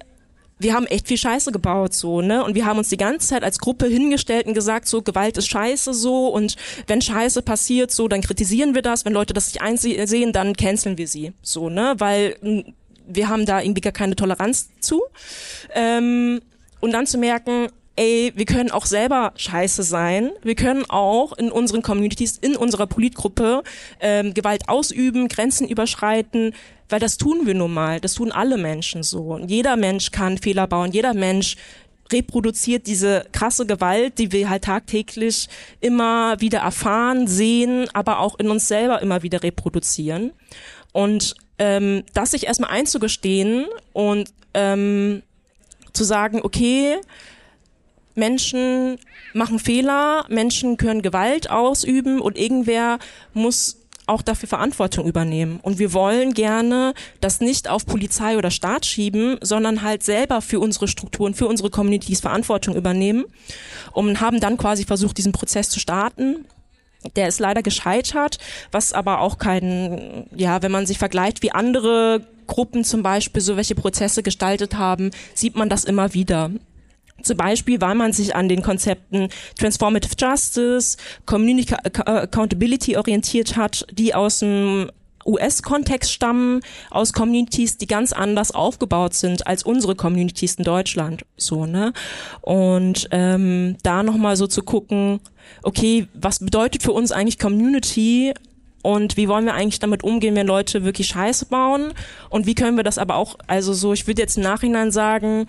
[0.59, 2.43] wir haben echt viel Scheiße gebaut, so, ne?
[2.45, 5.49] Und wir haben uns die ganze Zeit als Gruppe hingestellt und gesagt, so, Gewalt ist
[5.49, 9.61] Scheiße, so, und wenn Scheiße passiert, so, dann kritisieren wir das, wenn Leute das nicht
[9.61, 11.95] einsehen, dann canceln wir sie, so, ne?
[11.99, 12.37] Weil
[13.07, 15.03] wir haben da irgendwie gar keine Toleranz zu.
[15.75, 16.41] Ähm,
[16.81, 20.31] und dann zu merken, ey, wir können auch selber scheiße sein.
[20.43, 23.63] Wir können auch in unseren Communities, in unserer Politgruppe
[24.01, 26.55] ähm, Gewalt ausüben, Grenzen überschreiten,
[26.89, 28.01] weil das tun wir nun mal.
[28.01, 29.35] Das tun alle Menschen so.
[29.35, 30.93] Und jeder Mensch kann Fehler bauen.
[30.93, 31.57] Jeder Mensch
[32.13, 35.49] reproduziert diese krasse Gewalt, die wir halt tagtäglich
[35.81, 40.33] immer wieder erfahren, sehen, aber auch in uns selber immer wieder reproduzieren.
[40.93, 45.23] Und ähm, das sich erstmal einzugestehen und ähm,
[45.93, 46.99] zu sagen, okay,
[48.17, 48.99] Menschen
[49.35, 52.99] machen Fehler, Menschen können Gewalt ausüben und irgendwer
[53.35, 55.59] muss auch dafür Verantwortung übernehmen.
[55.63, 60.61] Und wir wollen gerne das nicht auf Polizei oder Staat schieben, sondern halt selber für
[60.61, 63.25] unsere Strukturen, für unsere Communities Verantwortung übernehmen
[63.93, 66.47] und haben dann quasi versucht, diesen Prozess zu starten.
[67.15, 68.39] Der ist leider gescheitert,
[68.73, 73.57] was aber auch kein, ja, wenn man sich vergleicht, wie andere Gruppen zum Beispiel so
[73.57, 76.51] welche Prozesse gestaltet haben, sieht man das immer wieder.
[77.23, 84.15] Zum Beispiel, weil man sich an den Konzepten Transformative Justice, Community Accountability orientiert hat, die
[84.15, 84.91] aus dem
[85.27, 91.25] US-Kontext stammen, aus Communities, die ganz anders aufgebaut sind als unsere Communities in Deutschland.
[91.37, 91.93] So, ne?
[92.43, 95.21] Und ähm, da nochmal so zu gucken,
[95.63, 98.33] okay, was bedeutet für uns eigentlich Community
[98.83, 101.93] und wie wollen wir eigentlich damit umgehen, wenn Leute wirklich Scheiße bauen?
[102.31, 105.47] Und wie können wir das aber auch, also so, ich würde jetzt im Nachhinein sagen,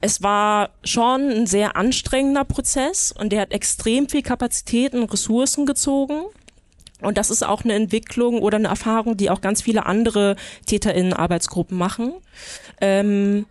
[0.00, 5.66] es war schon ein sehr anstrengender Prozess und der hat extrem viel Kapazitäten und Ressourcen
[5.66, 6.22] gezogen.
[7.00, 11.78] Und das ist auch eine Entwicklung oder eine Erfahrung, die auch ganz viele andere TäterInnen-Arbeitsgruppen
[11.78, 12.14] machen.
[12.80, 13.46] Ähm,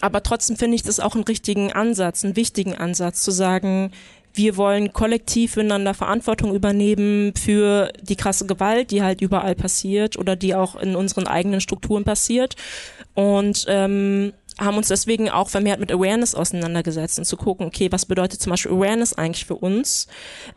[0.00, 3.92] aber trotzdem finde ich das auch einen richtigen Ansatz, einen wichtigen Ansatz, zu sagen,
[4.34, 10.36] wir wollen kollektiv füreinander Verantwortung übernehmen für die krasse Gewalt, die halt überall passiert oder
[10.36, 12.54] die auch in unseren eigenen Strukturen passiert.
[13.14, 18.06] Und ähm, haben uns deswegen auch vermehrt mit Awareness auseinandergesetzt und zu gucken, okay, was
[18.06, 20.06] bedeutet zum Beispiel Awareness eigentlich für uns?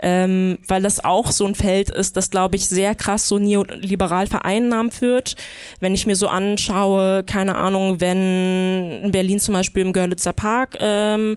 [0.02, 4.28] Ähm, weil das auch so ein Feld ist, das, glaube ich, sehr krass so neoliberal
[4.28, 5.36] vereinnahmt wird.
[5.82, 10.78] Wenn ich mir so anschaue, keine Ahnung, wenn in Berlin zum Beispiel im Görlitzer Park
[10.80, 11.36] ähm,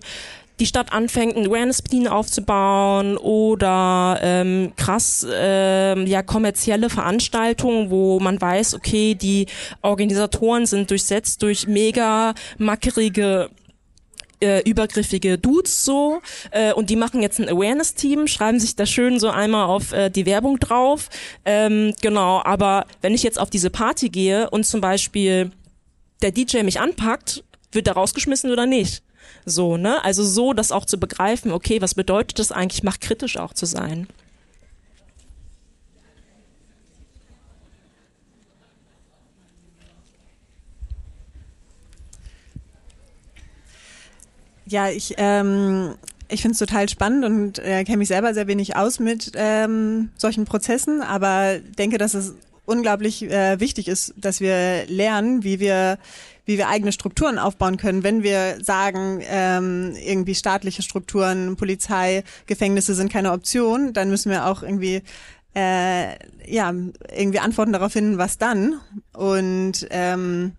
[0.59, 8.39] die Stadt anfängt, ein Awareness-Team aufzubauen oder ähm, krass ähm, ja kommerzielle Veranstaltungen, wo man
[8.39, 9.47] weiß, okay, die
[9.81, 13.49] Organisatoren sind durchsetzt durch mega mackerige
[14.43, 19.19] äh, übergriffige Dudes so äh, und die machen jetzt ein Awareness-Team, schreiben sich da schön
[19.19, 21.09] so einmal auf äh, die Werbung drauf.
[21.45, 25.51] Ähm, genau, aber wenn ich jetzt auf diese Party gehe und zum Beispiel
[26.21, 29.03] der DJ mich anpackt, wird er rausgeschmissen oder nicht?
[29.45, 30.03] So, ne?
[30.03, 34.07] Also so, das auch zu begreifen, okay, was bedeutet das eigentlich, machtkritisch auch zu sein?
[44.65, 45.95] Ja, ich, ähm,
[46.29, 50.09] ich finde es total spannend und äh, kenne mich selber sehr wenig aus mit ähm,
[50.17, 52.33] solchen Prozessen, aber denke, dass es
[52.65, 55.97] unglaublich äh, wichtig ist, dass wir lernen, wie wir
[56.45, 62.95] wie wir eigene Strukturen aufbauen können, wenn wir sagen, ähm, irgendwie staatliche Strukturen, Polizei, Gefängnisse
[62.95, 65.01] sind keine Option, dann müssen wir auch irgendwie
[65.55, 66.73] äh, ja
[67.15, 68.79] irgendwie Antworten darauf finden, was dann.
[69.13, 70.53] Und ähm,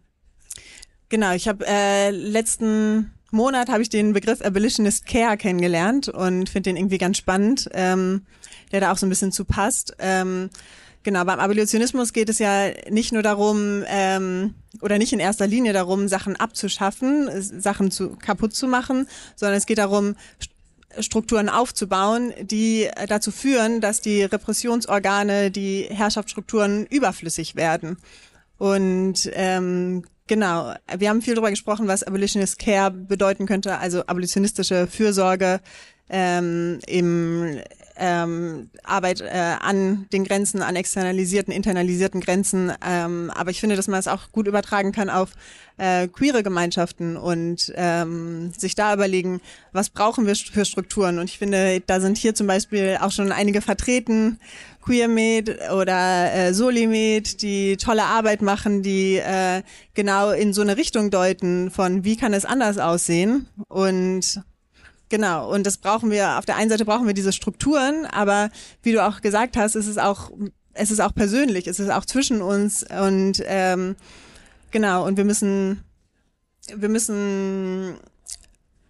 [1.09, 6.71] genau, ich habe äh, letzten Monat habe ich den Begriff Abolitionist Care kennengelernt und finde
[6.71, 8.27] den irgendwie ganz spannend, ähm,
[8.73, 9.97] der da auch so ein bisschen zu passt.
[9.99, 10.51] Ähm,
[11.05, 15.75] Genau, beim Abolitionismus geht es ja nicht nur darum, ähm, oder nicht in erster Linie
[15.75, 20.17] darum, Sachen abzuschaffen, Sachen zu, kaputt zu machen, sondern es geht darum,
[20.99, 27.99] Strukturen aufzubauen, die dazu führen, dass die Repressionsorgane, die Herrschaftsstrukturen überflüssig werden.
[28.57, 34.87] Und ähm, genau, wir haben viel darüber gesprochen, was Abolitionist Care bedeuten könnte, also abolitionistische
[34.87, 35.61] Fürsorge
[36.09, 37.61] ähm, im
[37.97, 42.73] ähm, Arbeit äh, an den Grenzen, an externalisierten, internalisierten Grenzen.
[42.85, 45.31] Ähm, aber ich finde, dass man es auch gut übertragen kann auf
[45.77, 49.41] äh, queere Gemeinschaften und ähm, sich da überlegen,
[49.73, 51.19] was brauchen wir für Strukturen.
[51.19, 54.39] Und ich finde, da sind hier zum Beispiel auch schon einige vertreten,
[54.83, 59.63] QueerMed oder äh, Solimed, die tolle Arbeit machen, die äh,
[59.95, 64.43] genau in so eine Richtung deuten von, wie kann es anders aussehen und
[65.09, 68.51] Genau, und das brauchen wir, auf der einen Seite brauchen wir diese Strukturen, aber
[68.83, 70.31] wie du auch gesagt hast, ist es auch,
[70.73, 73.97] es ist auch persönlich, es ist auch zwischen uns und ähm,
[74.71, 75.85] genau, und wir müssen,
[76.75, 77.99] wir müssen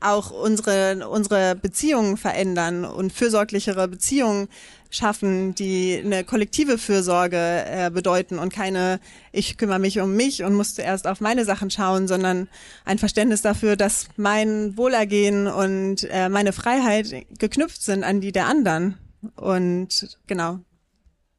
[0.00, 4.48] auch unsere, unsere Beziehungen verändern und fürsorglichere Beziehungen
[4.94, 9.00] schaffen, die eine kollektive Fürsorge äh, bedeuten und keine,
[9.32, 12.48] ich kümmere mich um mich und muss zuerst auf meine Sachen schauen, sondern
[12.84, 18.46] ein Verständnis dafür, dass mein Wohlergehen und äh, meine Freiheit geknüpft sind an die der
[18.46, 18.98] anderen.
[19.36, 20.60] Und genau,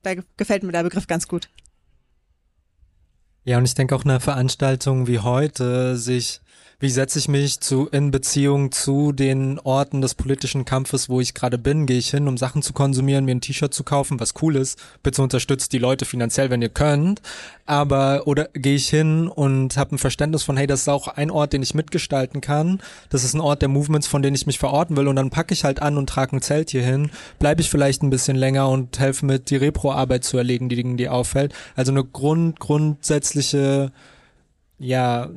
[0.04, 1.50] da gefällt mir der Begriff ganz gut.
[3.44, 6.42] Ja, und ich denke auch eine Veranstaltung wie heute, sich
[6.80, 11.34] wie setze ich mich zu, in Beziehung zu den Orten des politischen Kampfes, wo ich
[11.34, 11.86] gerade bin?
[11.86, 14.78] Gehe ich hin, um Sachen zu konsumieren, mir ein T-Shirt zu kaufen, was cool ist?
[15.02, 17.22] Bitte unterstützt die Leute finanziell, wenn ihr könnt.
[17.66, 21.32] Aber, oder gehe ich hin und habe ein Verständnis von, hey, das ist auch ein
[21.32, 22.82] Ort, den ich mitgestalten kann.
[23.10, 25.08] Das ist ein Ort der Movements, von denen ich mich verorten will.
[25.08, 27.10] Und dann packe ich halt an und trage ein Zelt hier hin.
[27.40, 31.10] Bleibe ich vielleicht ein bisschen länger und helfe mit, die Repro-Arbeit zu erlegen, die die
[31.10, 31.54] auffällt.
[31.76, 33.92] Also eine Grund, grundsätzliche,
[34.78, 35.30] ja,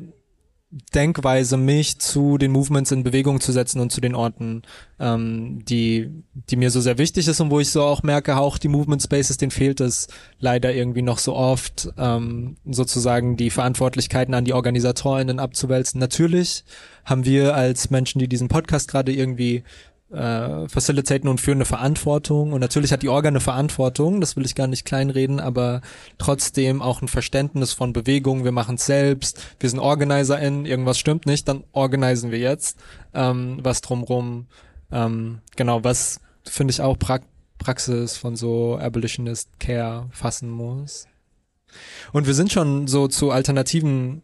[0.71, 4.63] Denkweise, mich zu den Movements in Bewegung zu setzen und zu den Orten,
[5.01, 8.59] ähm, die, die mir so sehr wichtig ist und wo ich so auch merke, auch
[8.59, 14.35] die Movement Spaces, denen fehlt es leider irgendwie noch so oft, ähm, sozusagen die Verantwortlichkeiten
[14.35, 16.01] an die OrganisatorInnen abzuwälzen.
[16.01, 16.65] Natürlich
[17.07, 19.65] haben wir als Menschen, die diesen Podcast gerade irgendwie
[20.11, 22.53] äh, facilitaten und führen eine Verantwortung.
[22.53, 25.81] Und natürlich hat die Orga eine Verantwortung, das will ich gar nicht kleinreden, aber
[26.19, 28.45] trotzdem auch ein Verständnis von Bewegung.
[28.45, 32.79] Wir machen es selbst, wir sind OrganizerInnen, irgendwas stimmt nicht, dann organisieren wir jetzt
[33.15, 34.47] ähm, was drumrum.
[34.91, 37.21] Ähm, genau, was finde ich auch pra
[37.59, 41.09] Praxis von so Abolitionist Care fassen muss.
[42.13, 44.23] Und wir sind schon so zu Alternativen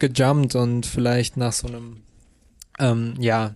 [0.00, 2.02] gejumpt und vielleicht nach so einem
[2.78, 3.54] ähm, ja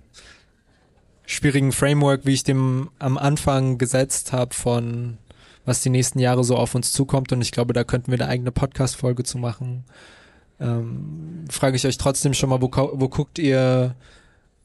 [1.31, 5.19] schwierigen Framework, wie ich dem am Anfang gesetzt habe von
[5.65, 8.29] was die nächsten Jahre so auf uns zukommt und ich glaube, da könnten wir eine
[8.29, 9.85] eigene Podcast-Folge zu machen.
[10.59, 13.95] Ähm, frage ich euch trotzdem schon mal, wo, wo guckt ihr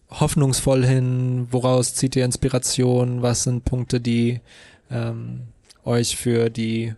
[0.09, 1.47] hoffnungsvoll hin?
[1.51, 3.21] Woraus zieht ihr Inspiration?
[3.21, 4.41] Was sind Punkte, die
[4.89, 5.41] ähm,
[5.83, 6.95] euch für die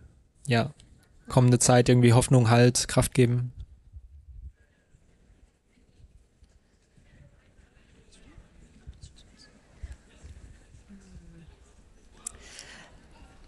[0.47, 0.71] ja,
[1.27, 3.51] kommende Zeit irgendwie Hoffnung, Halt, Kraft geben?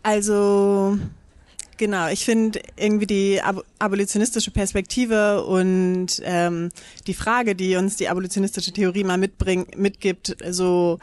[0.10, 0.98] Also
[1.78, 6.72] Genau, ich finde irgendwie die ab abolitionistische Perspektive und ähm,
[7.06, 10.98] die Frage, die uns die abolitionistische Theorie mal mitbringt, mitgibt, so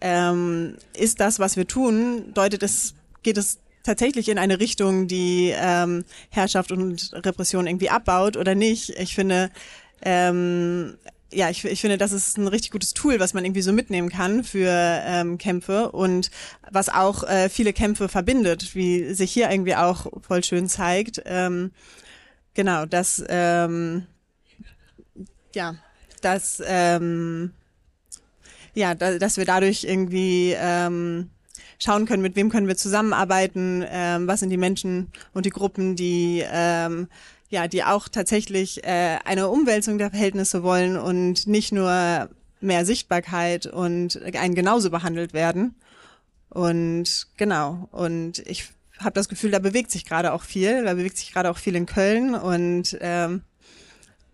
[0.00, 5.54] ähm, ist das, was wir tun, deutet es, geht es tatsächlich in eine Richtung, die
[5.56, 8.90] ähm, Herrschaft und Repression irgendwie abbaut oder nicht.
[8.90, 9.50] Ich finde,
[10.02, 10.98] ähm,
[11.32, 14.08] ja, ich, ich finde, das ist ein richtig gutes Tool, was man irgendwie so mitnehmen
[14.08, 16.30] kann für ähm, Kämpfe und
[16.70, 21.22] was auch äh, viele Kämpfe verbindet, wie sich hier irgendwie auch voll schön zeigt.
[21.26, 21.72] Ähm,
[22.54, 24.06] genau, dass ähm,
[25.54, 25.74] ja,
[26.22, 27.52] dass ähm,
[28.74, 31.30] ja, da, dass wir dadurch irgendwie ähm,
[31.78, 35.96] schauen können, mit wem können wir zusammenarbeiten, ähm, was sind die Menschen und die Gruppen,
[35.96, 37.08] die ähm,
[37.48, 42.28] ja, die auch tatsächlich äh, eine Umwälzung der Verhältnisse wollen und nicht nur
[42.60, 45.74] mehr Sichtbarkeit und einen genauso behandelt werden.
[46.50, 48.68] Und genau, und ich
[48.98, 51.76] habe das Gefühl, da bewegt sich gerade auch viel, da bewegt sich gerade auch viel
[51.76, 53.42] in Köln und ähm,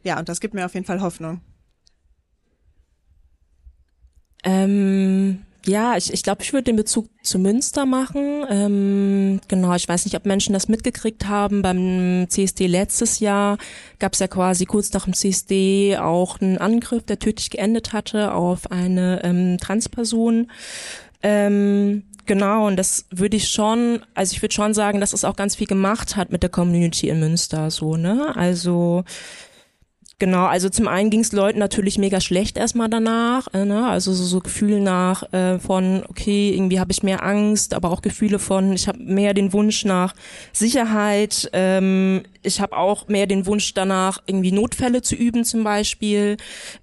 [0.03, 1.41] ja, und das gibt mir auf jeden Fall Hoffnung.
[4.43, 8.45] Ähm, ja, ich, ich glaube, ich würde den Bezug zu Münster machen.
[8.51, 11.63] Ähm, genau, ich weiß nicht, ob Menschen das mitgekriegt haben.
[11.63, 13.59] Beim CSD letztes Jahr
[13.99, 18.35] gab es ja quasi kurz nach dem CSD auch einen Angriff, der tödlich geendet hatte
[18.35, 20.51] auf eine ähm, Transperson.
[21.23, 25.37] Ähm, Genau, und das würde ich schon, also ich würde schon sagen, dass es auch
[25.37, 28.35] ganz viel gemacht hat mit der Community in Münster, so, ne?
[28.35, 29.05] Also
[30.21, 33.89] Genau, also zum einen ging es Leuten natürlich mega schlecht erstmal danach, äh, ne?
[33.89, 38.01] also so, so Gefühle nach äh, von, okay, irgendwie habe ich mehr Angst, aber auch
[38.01, 40.15] Gefühle von, ich habe mehr den Wunsch nach
[40.53, 46.37] Sicherheit, ähm, ich habe auch mehr den Wunsch danach, irgendwie Notfälle zu üben zum Beispiel,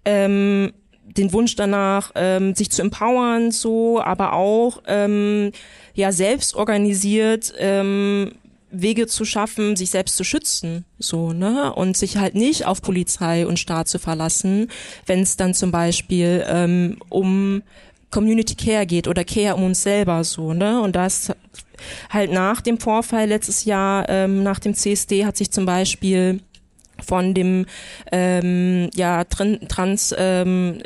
[0.04, 0.74] ähm,
[1.06, 5.52] den Wunsch danach, ähm, sich zu empowern, so, aber auch ähm,
[5.94, 8.34] ja selbst organisiert ähm,
[8.72, 11.74] Wege zu schaffen, sich selbst zu schützen, so, ne?
[11.74, 14.70] Und sich halt nicht auf Polizei und Staat zu verlassen,
[15.06, 17.64] wenn es dann zum Beispiel ähm, um
[18.10, 20.82] Community Care geht oder Care um uns selber, so, ne?
[20.82, 21.32] Und das
[22.10, 26.40] halt nach dem Vorfall letztes Jahr, ähm, nach dem CSD hat sich zum Beispiel
[27.04, 27.66] von dem
[28.12, 30.84] ähm, ja trans ähm,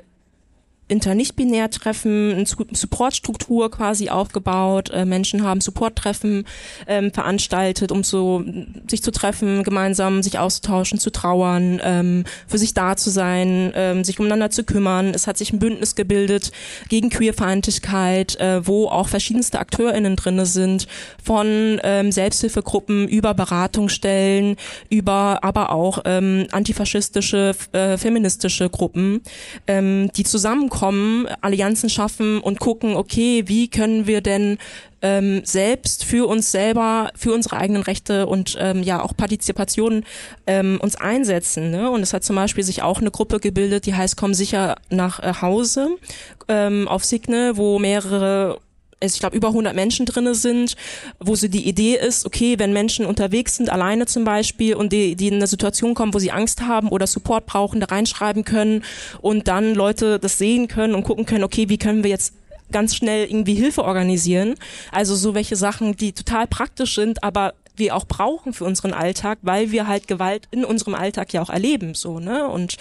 [0.87, 4.91] Inter-Nicht-Binär-Treffen, eine Supportstruktur quasi aufgebaut.
[4.91, 6.45] Äh, Menschen haben Supporttreffen
[6.87, 8.43] ähm, veranstaltet, um so
[8.87, 14.03] sich zu treffen, gemeinsam sich auszutauschen, zu trauern, ähm, für sich da zu sein, ähm,
[14.03, 15.07] sich umeinander zu kümmern.
[15.15, 16.51] Es hat sich ein Bündnis gebildet
[16.87, 20.87] gegen Queerfeindlichkeit, äh, wo auch verschiedenste AkteurInnen drinne sind,
[21.23, 24.55] von ähm, Selbsthilfegruppen über Beratungsstellen,
[24.91, 29.21] über aber auch ähm, antifaschistische, äh, feministische Gruppen,
[29.65, 34.57] ähm, die zusammenkommen zusammenkommen, Allianzen schaffen und gucken, okay, wie können wir denn
[35.01, 40.03] ähm, selbst für uns selber, für unsere eigenen Rechte und ähm, ja auch Partizipation
[40.47, 41.71] ähm, uns einsetzen.
[41.71, 41.89] Ne?
[41.89, 45.19] Und es hat zum Beispiel sich auch eine Gruppe gebildet, die heißt Komm sicher nach
[45.19, 45.97] äh, Hause
[46.47, 48.59] ähm, auf Signe, wo mehrere
[49.13, 50.75] ich glaube, über 100 Menschen drinne sind,
[51.19, 55.15] wo so die Idee ist, okay, wenn Menschen unterwegs sind, alleine zum Beispiel, und die,
[55.15, 58.83] die in eine Situation kommen, wo sie Angst haben oder Support brauchen, da reinschreiben können
[59.21, 62.33] und dann Leute das sehen können und gucken können, okay, wie können wir jetzt
[62.71, 64.55] ganz schnell irgendwie Hilfe organisieren.
[64.91, 69.39] Also so welche Sachen, die total praktisch sind, aber wir auch brauchen für unseren Alltag,
[69.41, 72.47] weil wir halt Gewalt in unserem Alltag ja auch erleben, so ne.
[72.47, 72.77] Und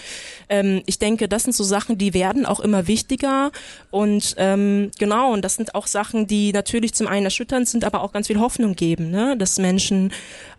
[0.49, 3.51] ähm, ich denke, das sind so Sachen, die werden auch immer wichtiger
[3.91, 5.33] und ähm, genau.
[5.33, 8.41] Und das sind auch Sachen, die natürlich zum einen erschütternd sind, aber auch ganz viel
[8.41, 10.13] Hoffnung geben, ne, dass Menschen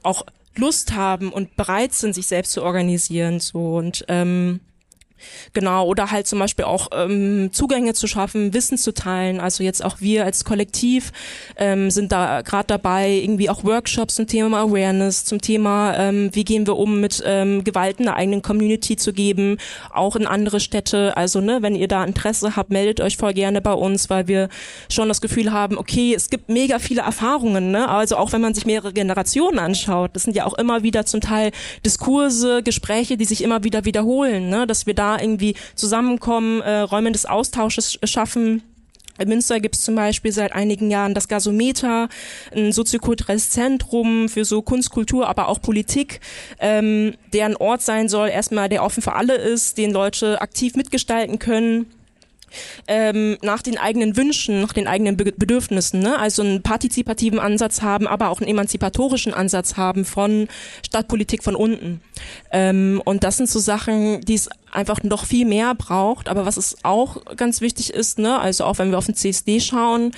[0.04, 0.26] auch
[0.56, 4.62] Lust haben und bereit sind, sich selbst zu organisieren, so und ähm,
[5.54, 9.40] Genau, oder halt zum Beispiel auch ähm, Zugänge zu schaffen, Wissen zu teilen.
[9.40, 11.12] Also jetzt auch wir als Kollektiv
[11.58, 16.44] ähm, sind da gerade dabei, irgendwie auch Workshops zum Thema Awareness, zum Thema, ähm, wie
[16.44, 19.58] gehen wir um mit ähm, Gewalt in der eigenen Community zu geben,
[19.94, 21.16] auch in andere Städte.
[21.16, 24.50] Also ne, wenn ihr da Interesse habt, meldet euch voll gerne bei uns, weil wir
[24.90, 27.88] schon das Gefühl haben, okay, es gibt mega viele Erfahrungen, ne?
[27.88, 31.22] Also auch wenn man sich mehrere Generationen anschaut, das sind ja auch immer wieder zum
[31.22, 31.52] Teil
[31.86, 34.68] Diskurse, Gespräche, die sich immer wieder wiederholen, ne?
[34.68, 38.64] Dass wir da irgendwie zusammenkommen, äh, Räume des Austausches schaffen.
[39.18, 42.10] In Münster gibt es zum Beispiel seit einigen Jahren das Gasometer,
[42.54, 46.20] ein soziokulturelles Zentrum für so Kunst, Kultur, aber auch Politik,
[46.60, 50.76] ähm, der ein Ort sein soll, erstmal der offen für alle ist, den Leute aktiv
[50.76, 51.86] mitgestalten können
[52.88, 56.18] ähm, nach den eigenen Wünschen, nach den eigenen Be Bedürfnissen, ne?
[56.20, 60.48] also einen partizipativen Ansatz haben, aber auch einen emanzipatorischen Ansatz haben von
[60.86, 62.02] Stadtpolitik von unten.
[62.52, 66.30] Ähm, und das sind so Sachen, die es einfach noch viel mehr braucht.
[66.30, 69.60] Aber was es auch ganz wichtig ist, ne, also auch wenn wir auf den CSD
[69.60, 70.12] schauen,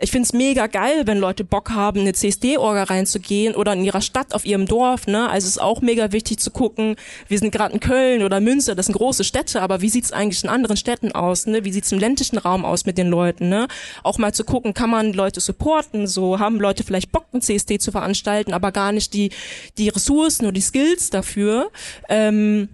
[0.00, 4.00] ich find's mega geil, wenn Leute Bock haben, in eine CSD-Orga reinzugehen oder in ihrer
[4.00, 5.06] Stadt, auf ihrem Dorf.
[5.06, 5.28] Ne?
[5.28, 6.96] Also es ist auch mega wichtig zu gucken,
[7.28, 10.42] wir sind gerade in Köln oder Münster, das sind große Städte, aber wie sieht's eigentlich
[10.42, 11.46] in anderen Städten aus?
[11.46, 11.64] Ne?
[11.64, 13.48] Wie sieht's im ländlichen Raum aus mit den Leuten?
[13.48, 13.68] Ne?
[14.02, 16.06] Auch mal zu gucken, kann man Leute supporten?
[16.06, 19.30] So haben Leute vielleicht Bock, einen CSD zu veranstalten, aber gar nicht die,
[19.78, 21.70] die Ressourcen oder die Skills dafür.
[22.08, 22.68] Ähm,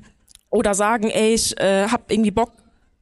[0.50, 2.50] oder sagen, ey, ich äh, hab irgendwie Bock,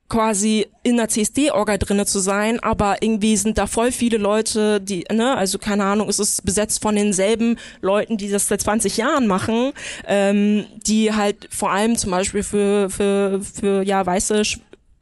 [0.08, 5.04] quasi in der CSD-Orga drinne zu sein, aber irgendwie sind da voll viele Leute, die,
[5.12, 9.26] ne, also keine Ahnung, es ist besetzt von denselben Leuten, die das seit 20 Jahren
[9.26, 9.72] machen,
[10.06, 14.42] ähm, die halt vor allem zum Beispiel für, für, für ja, weiße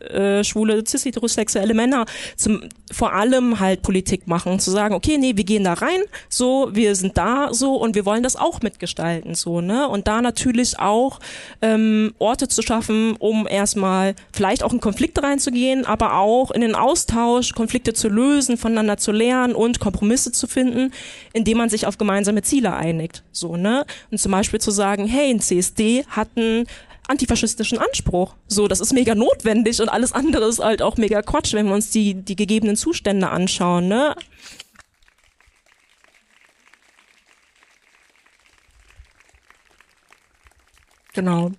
[0.00, 2.04] äh, schwule, cis-heterosexuelle Männer
[2.36, 6.68] zum, vor allem halt Politik machen, zu sagen, okay, nee, wir gehen da rein, so,
[6.72, 10.78] wir sind da, so, und wir wollen das auch mitgestalten, so, ne, und da natürlich
[10.78, 11.18] auch
[11.62, 16.74] ähm, Orte zu schaffen, um erstmal vielleicht auch in Konflikte reinzugehen, aber auch in den
[16.74, 20.92] Austausch, Konflikte zu lösen, voneinander zu lernen und Kompromisse zu finden,
[21.32, 25.30] indem man sich auf gemeinsame Ziele einigt, so, ne, und zum Beispiel zu sagen, hey,
[25.30, 26.66] ein CSD hat ein
[27.08, 28.34] antifaschistischen Anspruch.
[28.48, 31.74] So, das ist mega notwendig und alles andere ist halt auch mega Quatsch, wenn wir
[31.74, 34.14] uns die, die gegebenen Zustände anschauen, ne?
[41.14, 41.52] Genau.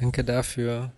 [0.00, 0.92] Danke dafür.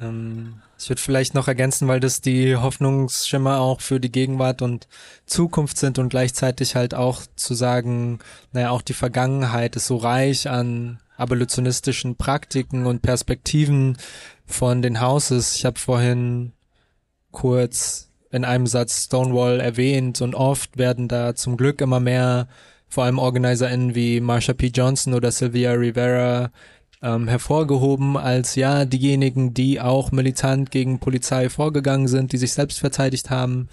[0.00, 4.88] Ähm, ich würde vielleicht noch ergänzen, weil das die Hoffnungsschimmer auch für die Gegenwart und
[5.24, 8.18] Zukunft sind und gleichzeitig halt auch zu sagen,
[8.52, 13.96] naja, auch die Vergangenheit ist so reich an abolitionistischen Praktiken und Perspektiven
[14.44, 15.56] von den Houses.
[15.56, 16.52] Ich habe vorhin
[17.30, 22.48] kurz in einem Satz Stonewall erwähnt und oft werden da zum Glück immer mehr
[22.88, 24.66] vor allem OrganizerInnen wie Marsha P.
[24.68, 26.50] Johnson oder Sylvia Rivera
[27.02, 32.80] ähm, hervorgehoben als ja diejenigen, die auch militant gegen Polizei vorgegangen sind, die sich selbst
[32.80, 33.68] verteidigt haben.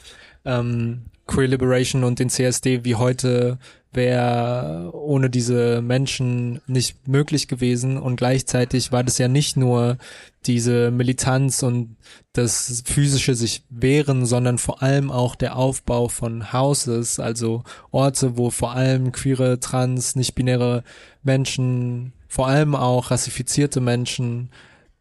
[0.45, 3.57] Ähm, Queer Liberation und den CSD wie heute
[3.93, 9.97] wäre ohne diese Menschen nicht möglich gewesen und gleichzeitig war das ja nicht nur
[10.45, 11.95] diese Militanz und
[12.33, 18.49] das physische sich wehren, sondern vor allem auch der Aufbau von Houses, also Orte, wo
[18.49, 20.83] vor allem queere, trans, nicht-binäre
[21.21, 24.49] Menschen vor allem auch rassifizierte Menschen,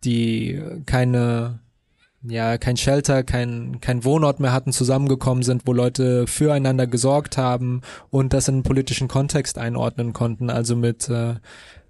[0.04, 1.60] die keine
[2.24, 7.80] ja, kein Shelter, kein, kein Wohnort mehr hatten, zusammengekommen sind, wo Leute füreinander gesorgt haben
[8.10, 11.36] und das in einen politischen Kontext einordnen konnten, also mit äh,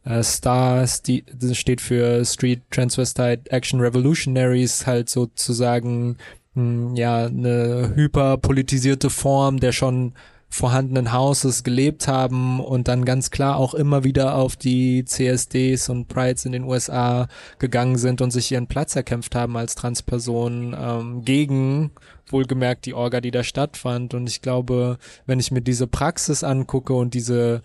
[0.04, 6.18] äh, STARS, die das steht für Street Transvestite Action Revolutionaries, halt sozusagen
[6.54, 10.14] mh, hm, ja eine hyperpolitisierte Form der schon
[10.52, 16.08] vorhandenen Hauses gelebt haben und dann ganz klar auch immer wieder auf die CSDs und
[16.08, 17.26] Prides in den USA
[17.58, 21.90] gegangen sind und sich ihren Platz erkämpft haben als Transpersonen ähm, gegen
[22.26, 24.12] wohlgemerkt die Orga, die da stattfand.
[24.12, 27.62] Und ich glaube, wenn ich mir diese Praxis angucke und diese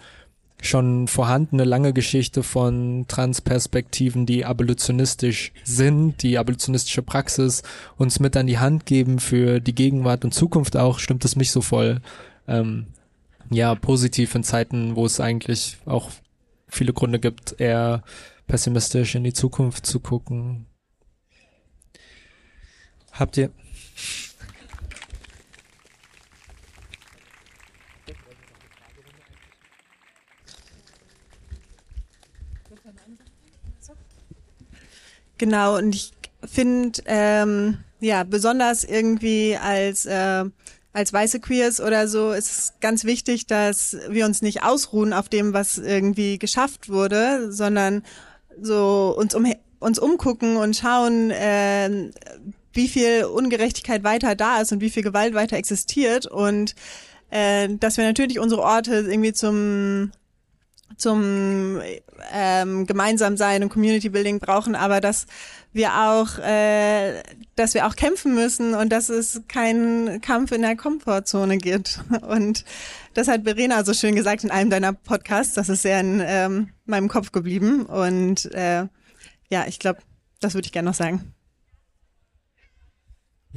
[0.62, 7.64] schon vorhandene lange Geschichte von Transperspektiven, die abolitionistisch sind, die abolitionistische Praxis
[7.98, 11.52] uns mit an die Hand geben für die Gegenwart und Zukunft auch, stimmt es mich
[11.52, 12.00] so voll
[12.48, 12.88] ähm,
[13.50, 16.12] ja, positiv in Zeiten, wo es eigentlich auch
[16.68, 18.04] viele Gründe gibt, eher
[18.48, 20.66] pessimistisch in die Zukunft zu gucken.
[23.12, 23.52] Habt ihr
[35.38, 40.46] Genau, und ich finde, ähm, ja, besonders irgendwie als äh,
[40.98, 45.54] als weiße Queers oder so ist ganz wichtig, dass wir uns nicht ausruhen auf dem,
[45.54, 48.02] was irgendwie geschafft wurde, sondern
[48.60, 49.46] so uns um
[49.80, 52.10] uns umgucken und schauen, äh,
[52.74, 56.26] wie viel Ungerechtigkeit weiter da ist und wie viel Gewalt weiter existiert.
[56.26, 56.74] Und
[57.30, 60.12] äh, dass wir natürlich unsere Orte irgendwie zum
[60.98, 61.80] zum
[62.34, 65.28] ähm, gemeinsam sein und Community Building brauchen, aber dass
[65.72, 67.22] wir auch, äh,
[67.56, 72.02] dass wir auch kämpfen müssen und dass es keinen Kampf in der Komfortzone gibt.
[72.28, 72.66] Und
[73.14, 75.54] das hat Verena so schön gesagt in einem deiner Podcasts.
[75.54, 77.86] Das ist sehr in ähm, meinem Kopf geblieben.
[77.86, 78.88] Und äh,
[79.50, 80.00] ja, ich glaube,
[80.42, 81.34] das würde ich gerne noch sagen.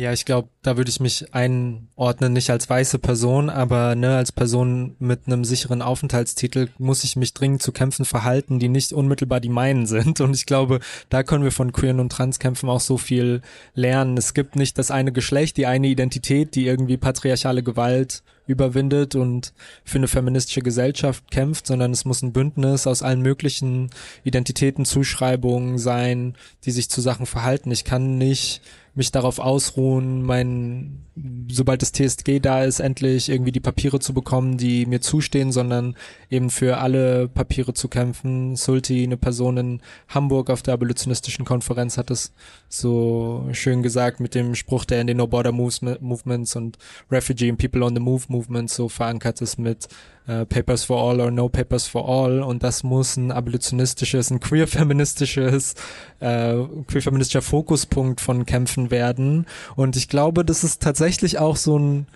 [0.00, 4.32] Ja, ich glaube, da würde ich mich einordnen, nicht als weiße Person, aber ne, als
[4.32, 9.40] Person mit einem sicheren Aufenthaltstitel muss ich mich dringend zu Kämpfen verhalten, die nicht unmittelbar
[9.40, 10.22] die meinen sind.
[10.22, 10.80] Und ich glaube,
[11.10, 13.42] da können wir von queeren und Transkämpfen auch so viel
[13.74, 14.16] lernen.
[14.16, 19.52] Es gibt nicht das eine Geschlecht, die eine Identität, die irgendwie patriarchale Gewalt überwindet und
[19.84, 23.90] für eine feministische Gesellschaft kämpft, sondern es muss ein Bündnis aus allen möglichen
[24.24, 27.70] Identitäten, Zuschreibungen sein, die sich zu Sachen verhalten.
[27.70, 28.62] Ich kann nicht
[29.00, 31.06] mich darauf ausruhen, mein,
[31.50, 35.96] sobald das TSG da ist, endlich irgendwie die Papiere zu bekommen, die mir zustehen, sondern
[36.28, 38.56] eben für alle Papiere zu kämpfen.
[38.56, 42.34] Sulti, eine Person in Hamburg auf der abolitionistischen Konferenz, hat es
[42.68, 46.76] so schön gesagt mit dem Spruch, der in den No Border Movements und
[47.10, 49.88] Refugee and People on the Move Movement so verankert ist mit
[50.30, 54.38] äh, Papers for All or No Papers for All und das muss ein abolitionistisches, ein
[54.38, 55.74] queer-feministisches,
[56.20, 56.54] äh,
[56.86, 62.06] queer-feministischer Fokuspunkt von Kämpfen werden und ich glaube, das ist tatsächlich auch so ein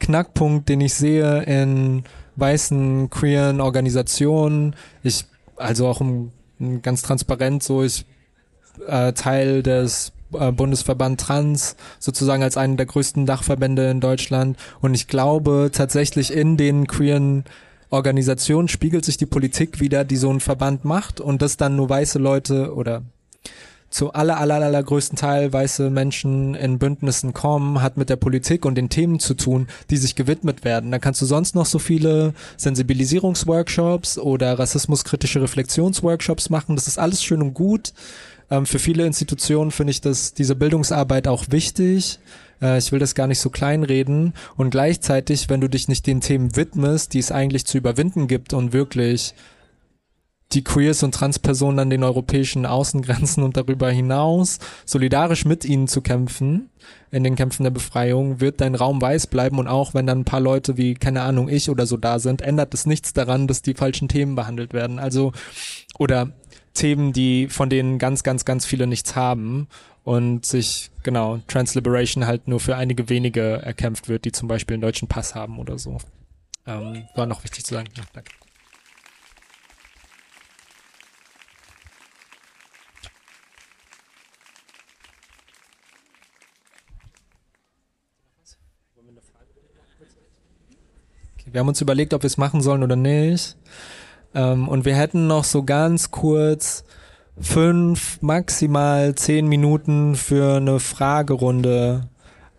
[0.00, 2.04] Knackpunkt, den ich sehe in
[2.36, 4.76] weißen queeren Organisationen.
[5.02, 5.24] Ich,
[5.56, 6.30] also auch um,
[6.82, 8.06] ganz transparent so, ich
[8.86, 14.56] äh, Teil des Bundesverband Trans sozusagen als einen der größten Dachverbände in Deutschland.
[14.80, 17.44] Und ich glaube tatsächlich in den queeren
[17.90, 21.88] Organisationen spiegelt sich die Politik wieder, die so einen Verband macht und das dann nur
[21.88, 23.02] weiße Leute oder
[23.90, 28.74] zu aller, aller, allergrößten Teil weiße Menschen in Bündnissen kommen, hat mit der Politik und
[28.74, 30.90] den Themen zu tun, die sich gewidmet werden.
[30.90, 36.76] Da kannst du sonst noch so viele Sensibilisierungsworkshops oder rassismuskritische Reflexionsworkshops machen.
[36.76, 37.94] Das ist alles schön und gut.
[38.50, 42.18] Ähm, für viele Institutionen finde ich das, diese Bildungsarbeit auch wichtig.
[42.60, 44.34] Äh, ich will das gar nicht so kleinreden.
[44.56, 48.52] Und gleichzeitig, wenn du dich nicht den Themen widmest, die es eigentlich zu überwinden gibt
[48.52, 49.34] und wirklich
[50.52, 56.00] die Queers und Transpersonen an den europäischen Außengrenzen und darüber hinaus solidarisch mit ihnen zu
[56.00, 56.70] kämpfen
[57.10, 60.24] in den Kämpfen der Befreiung, wird dein Raum weiß bleiben und auch wenn dann ein
[60.24, 63.62] paar Leute wie, keine Ahnung, ich oder so da sind, ändert es nichts daran, dass
[63.62, 64.98] die falschen Themen behandelt werden.
[64.98, 65.32] Also,
[65.98, 66.32] oder
[66.78, 69.68] Themen, die, von denen ganz, ganz, ganz viele nichts haben
[70.04, 74.82] und sich, genau, Transliberation halt nur für einige wenige erkämpft wird, die zum Beispiel einen
[74.82, 75.98] deutschen Pass haben oder so.
[76.66, 77.88] Ähm, war noch wichtig zu sagen.
[77.96, 78.32] Ja, danke.
[91.52, 93.56] wir haben uns überlegt, ob wir es machen sollen oder nicht.
[94.38, 96.84] Ähm, und wir hätten noch so ganz kurz
[97.40, 102.08] fünf, maximal zehn Minuten für eine Fragerunde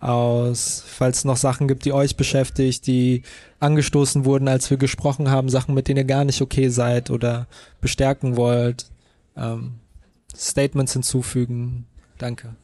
[0.01, 3.23] aus, falls es noch Sachen gibt, die euch beschäftigt, die
[3.59, 7.47] angestoßen wurden, als wir gesprochen haben, Sachen, mit denen ihr gar nicht okay seid oder
[7.79, 8.87] bestärken wollt.
[9.37, 9.75] Ähm,
[10.35, 11.85] Statements hinzufügen.
[12.17, 12.55] Danke.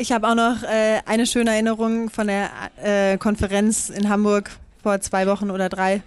[0.00, 5.00] Ich habe auch noch äh, eine schöne Erinnerung von der äh, Konferenz in Hamburg vor
[5.00, 6.02] zwei Wochen oder drei.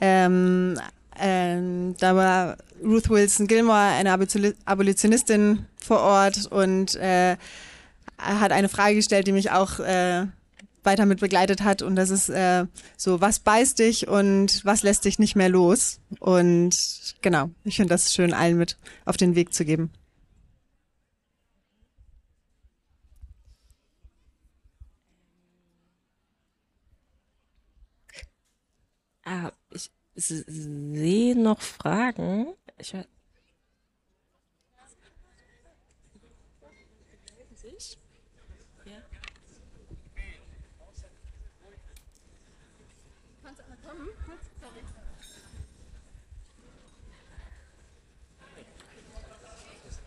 [0.00, 0.78] Ähm,
[1.18, 7.36] ähm, da war Ruth Wilson Gilmore, eine Abolitionistin vor Ort und äh,
[8.18, 10.26] hat eine Frage gestellt, die mich auch äh,
[10.84, 11.82] weiter mit begleitet hat.
[11.82, 12.66] Und das ist äh,
[12.96, 15.98] so, was beißt dich und was lässt dich nicht mehr los?
[16.20, 19.90] Und genau, ich finde das schön, allen mit auf den Weg zu geben.
[29.24, 32.54] Ah, ich sehe noch Fragen.
[32.78, 32.94] Ich.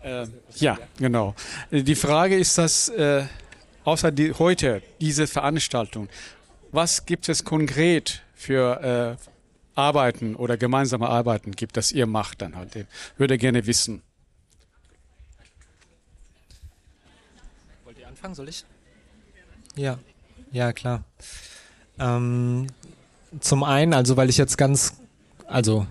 [0.04, 1.36] Äh, ja, genau.
[1.70, 3.26] Die Frage ist, dass äh,
[3.84, 6.08] außer die, heute diese Veranstaltung,
[6.72, 9.28] was gibt es konkret für äh,
[9.76, 12.76] Arbeiten oder gemeinsame Arbeiten gibt, das ihr macht dann halt.
[12.76, 12.86] Ich
[13.18, 14.02] würde gerne wissen.
[17.84, 18.64] Wollt ihr anfangen, soll ich?
[19.76, 19.98] Ja,
[20.52, 21.04] ja, klar.
[22.00, 22.68] Ähm,
[23.40, 24.94] zum einen, also weil ich jetzt ganz,
[25.48, 25.86] also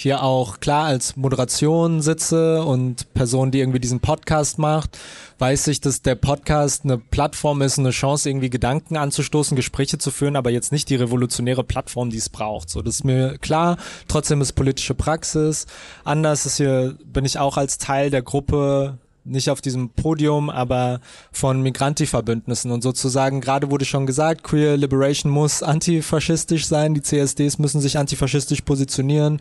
[0.00, 4.98] hier auch klar als Moderation sitze und Person, die irgendwie diesen Podcast macht,
[5.38, 10.10] weiß ich, dass der Podcast eine Plattform ist, eine Chance, irgendwie Gedanken anzustoßen, Gespräche zu
[10.10, 12.70] führen, aber jetzt nicht die revolutionäre Plattform, die es braucht.
[12.70, 13.76] So, das ist mir klar.
[14.08, 15.66] Trotzdem ist politische Praxis.
[16.02, 21.00] Anders ist hier, bin ich auch als Teil der Gruppe nicht auf diesem Podium, aber
[21.30, 27.58] von Migranti-Verbündnissen und sozusagen, gerade wurde schon gesagt, Queer Liberation muss antifaschistisch sein, die CSDs
[27.58, 29.40] müssen sich antifaschistisch positionieren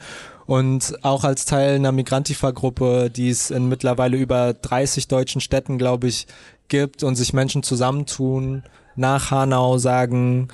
[0.50, 6.08] und auch als Teil einer Migrantifa-Gruppe, die es in mittlerweile über 30 deutschen Städten, glaube
[6.08, 6.26] ich,
[6.70, 8.64] gibt und sich Menschen zusammentun,
[8.96, 10.48] nach Hanau sagen,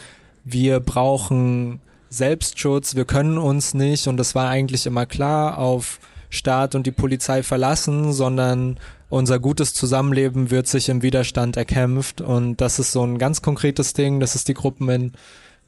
[0.43, 1.79] wir brauchen
[2.09, 6.91] Selbstschutz, wir können uns nicht, und das war eigentlich immer klar, auf Staat und die
[6.91, 8.77] Polizei verlassen, sondern
[9.07, 12.19] unser gutes Zusammenleben wird sich im Widerstand erkämpft.
[12.19, 15.13] Und das ist so ein ganz konkretes Ding, dass es die Gruppen in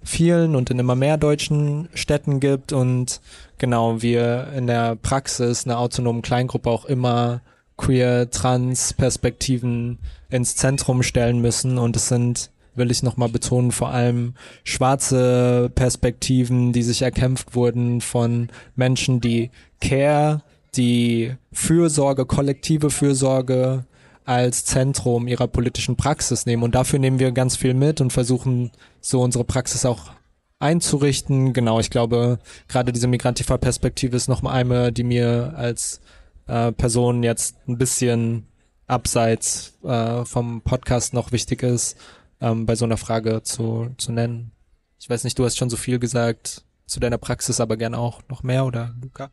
[0.07, 3.21] vielen und in immer mehr deutschen Städten gibt und
[3.57, 7.41] genau wir in der Praxis einer autonomen Kleingruppe auch immer
[7.77, 9.99] queer, trans Perspektiven
[10.29, 16.73] ins Zentrum stellen müssen und es sind will ich nochmal betonen, vor allem schwarze Perspektiven,
[16.73, 19.49] die sich erkämpft wurden von Menschen, die
[19.81, 20.43] Care
[20.77, 23.85] die Fürsorge, kollektive Fürsorge
[24.27, 26.63] als Zentrum ihrer politischen Praxis nehmen.
[26.63, 30.11] Und dafür nehmen wir ganz viel mit und versuchen so unsere Praxis auch
[30.59, 31.53] einzurichten.
[31.53, 36.01] Genau, ich glaube, gerade diese Migrantifa-Perspektive ist noch mal eine, die mir als
[36.47, 38.47] äh, Person jetzt ein bisschen
[38.85, 41.97] abseits äh, vom Podcast noch wichtig ist,
[42.41, 44.51] ähm, bei so einer Frage zu, zu nennen.
[44.99, 48.21] Ich weiß nicht, du hast schon so viel gesagt zu deiner Praxis, aber gern auch
[48.27, 49.29] noch mehr, oder Luca?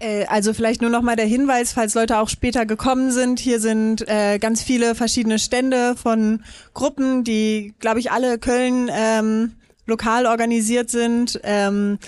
[0.00, 3.40] Äh, also vielleicht nur noch mal der Hinweis, falls Leute auch später gekommen sind.
[3.40, 6.44] Hier sind äh, ganz viele verschiedene Stände von
[6.74, 9.52] Gruppen, die, glaube ich, alle Köln ähm,
[9.86, 11.40] lokal organisiert sind.
[11.42, 11.98] Ähm,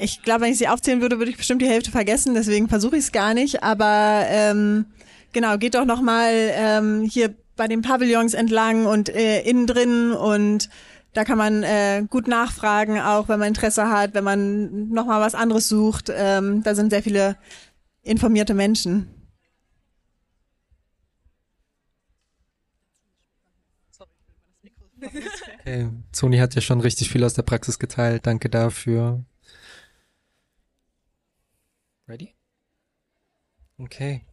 [0.00, 2.34] ich glaube, wenn ich sie aufzählen würde, würde ich bestimmt die Hälfte vergessen.
[2.34, 3.62] Deswegen versuche ich es gar nicht.
[3.62, 4.86] Aber ähm,
[5.32, 10.12] genau, geht doch noch mal ähm, hier bei den Pavillons entlang und äh, innen drin
[10.12, 10.68] und
[11.18, 15.20] da kann man äh, gut nachfragen, auch wenn man Interesse hat, wenn man noch mal
[15.20, 16.12] was anderes sucht.
[16.14, 17.36] Ähm, da sind sehr viele
[18.02, 19.08] informierte Menschen.
[25.00, 25.90] Okay.
[26.12, 28.24] Sony hat ja schon richtig viel aus der Praxis geteilt.
[28.24, 29.24] Danke dafür.
[32.06, 32.36] Ready?
[33.78, 34.27] Okay.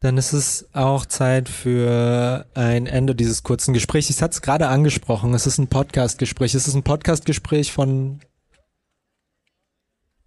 [0.00, 4.10] Dann ist es auch Zeit für ein Ende dieses kurzen Gesprächs.
[4.10, 5.32] Ich hatte es gerade angesprochen.
[5.32, 6.54] Es ist ein Podcast-Gespräch.
[6.54, 8.20] Es ist ein Podcast-Gespräch von.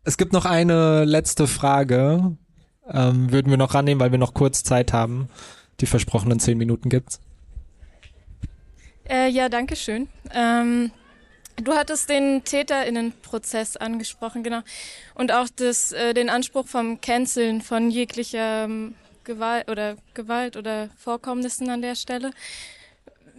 [0.04, 2.36] Es gibt noch eine letzte Frage.
[2.92, 5.30] Ähm, würden wir noch rannehmen, weil wir noch kurz Zeit haben.
[5.80, 7.22] Die versprochenen zehn Minuten gibt's.
[9.08, 10.08] Äh, ja, danke schön.
[10.34, 10.92] Ähm,
[11.58, 14.62] du hattest den TäterInnenprozess angesprochen, genau.
[15.14, 18.96] Und auch das, äh, den Anspruch vom Canceln von jeglicher ähm,
[19.30, 22.32] Gewalt oder Gewalt oder Vorkommnissen an der Stelle.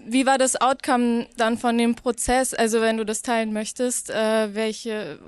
[0.06, 2.54] Wie war das Outcome dann von dem Prozess?
[2.54, 5.18] Also wenn du das teilen möchtest, äh, welche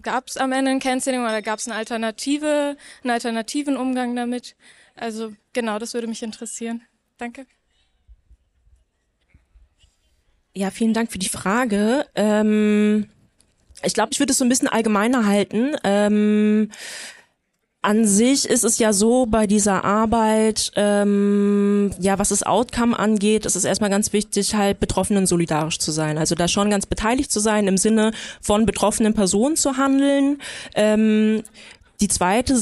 [0.00, 4.54] gab es am Ende ein Canceling oder gab es eine Alternative, einen alternativen Umgang damit?
[4.94, 6.82] Also genau, das würde mich interessieren.
[7.18, 7.46] Danke.
[10.54, 12.06] Ja, vielen Dank für die Frage.
[12.14, 13.08] Ähm,
[13.82, 15.74] ich glaube, ich würde es so ein bisschen allgemeiner halten.
[15.82, 16.70] Ähm,
[17.82, 23.44] an sich ist es ja so bei dieser Arbeit, ähm, ja, was das Outcome angeht,
[23.44, 26.16] ist es erstmal ganz wichtig, halt Betroffenen solidarisch zu sein.
[26.16, 30.40] Also da schon ganz beteiligt zu sein, im Sinne von betroffenen Personen zu handeln.
[30.76, 31.42] Ähm,
[32.00, 32.54] die zweite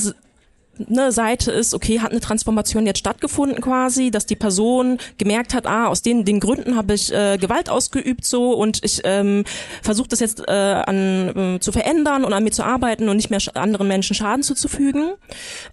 [0.78, 5.66] ne, Seite ist, okay, hat eine Transformation jetzt stattgefunden quasi, dass die Person gemerkt hat,
[5.66, 9.44] ah, aus den, den Gründen habe ich äh, Gewalt ausgeübt so und ich ähm,
[9.82, 13.30] versuche das jetzt äh, an, äh, zu verändern und an mir zu arbeiten und nicht
[13.30, 15.12] mehr anderen Menschen Schaden zuzufügen.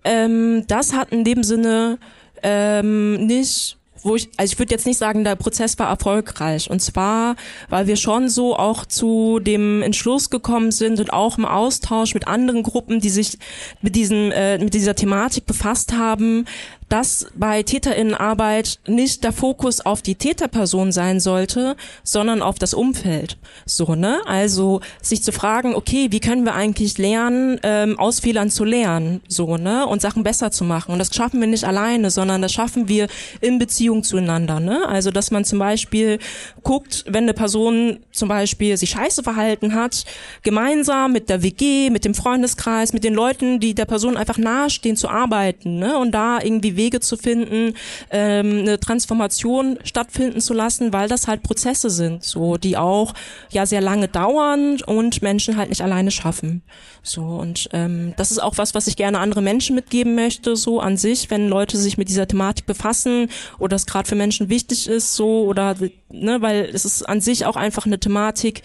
[0.03, 1.97] Ähm, das hat in dem Sinne
[2.43, 6.69] ähm, nicht wo ich, also ich würde jetzt nicht sagen, der Prozess war erfolgreich.
[6.69, 7.35] Und zwar,
[7.69, 12.27] weil wir schon so auch zu dem Entschluss gekommen sind und auch im Austausch mit
[12.27, 13.37] anderen Gruppen, die sich
[13.81, 16.45] mit diesem, äh, mit dieser Thematik befasst haben,
[16.89, 23.37] dass bei Täterinnenarbeit nicht der Fokus auf die Täterperson sein sollte, sondern auf das Umfeld.
[23.65, 24.21] So, ne?
[24.25, 29.21] Also sich zu fragen, okay, wie können wir eigentlich lernen, ähm, aus Fehlern zu lernen,
[29.27, 29.85] so, ne?
[29.85, 30.93] Und Sachen besser zu machen.
[30.93, 33.07] Und das schaffen wir nicht alleine, sondern das schaffen wir
[33.41, 34.87] in Beziehung zueinander, ne?
[34.87, 36.19] Also, dass man zum Beispiel
[36.63, 40.05] guckt, wenn eine Person zum Beispiel sich scheiße verhalten hat,
[40.43, 44.95] gemeinsam mit der WG, mit dem Freundeskreis, mit den Leuten, die der Person einfach nahestehen,
[44.95, 45.97] zu arbeiten, ne?
[45.97, 47.73] Und da irgendwie Wege zu finden,
[48.11, 53.13] ähm, eine Transformation stattfinden zu lassen, weil das halt Prozesse sind, so die auch
[53.51, 56.61] ja sehr lange dauern und Menschen halt nicht alleine schaffen.
[57.03, 60.79] So und ähm, das ist auch was, was ich gerne andere Menschen mitgeben möchte, so
[60.79, 64.87] an sich, wenn Leute sich mit dieser Thematik befassen oder es gerade für Menschen wichtig
[64.87, 65.75] ist, so oder
[66.09, 68.63] ne, weil es ist an sich auch einfach eine Thematik,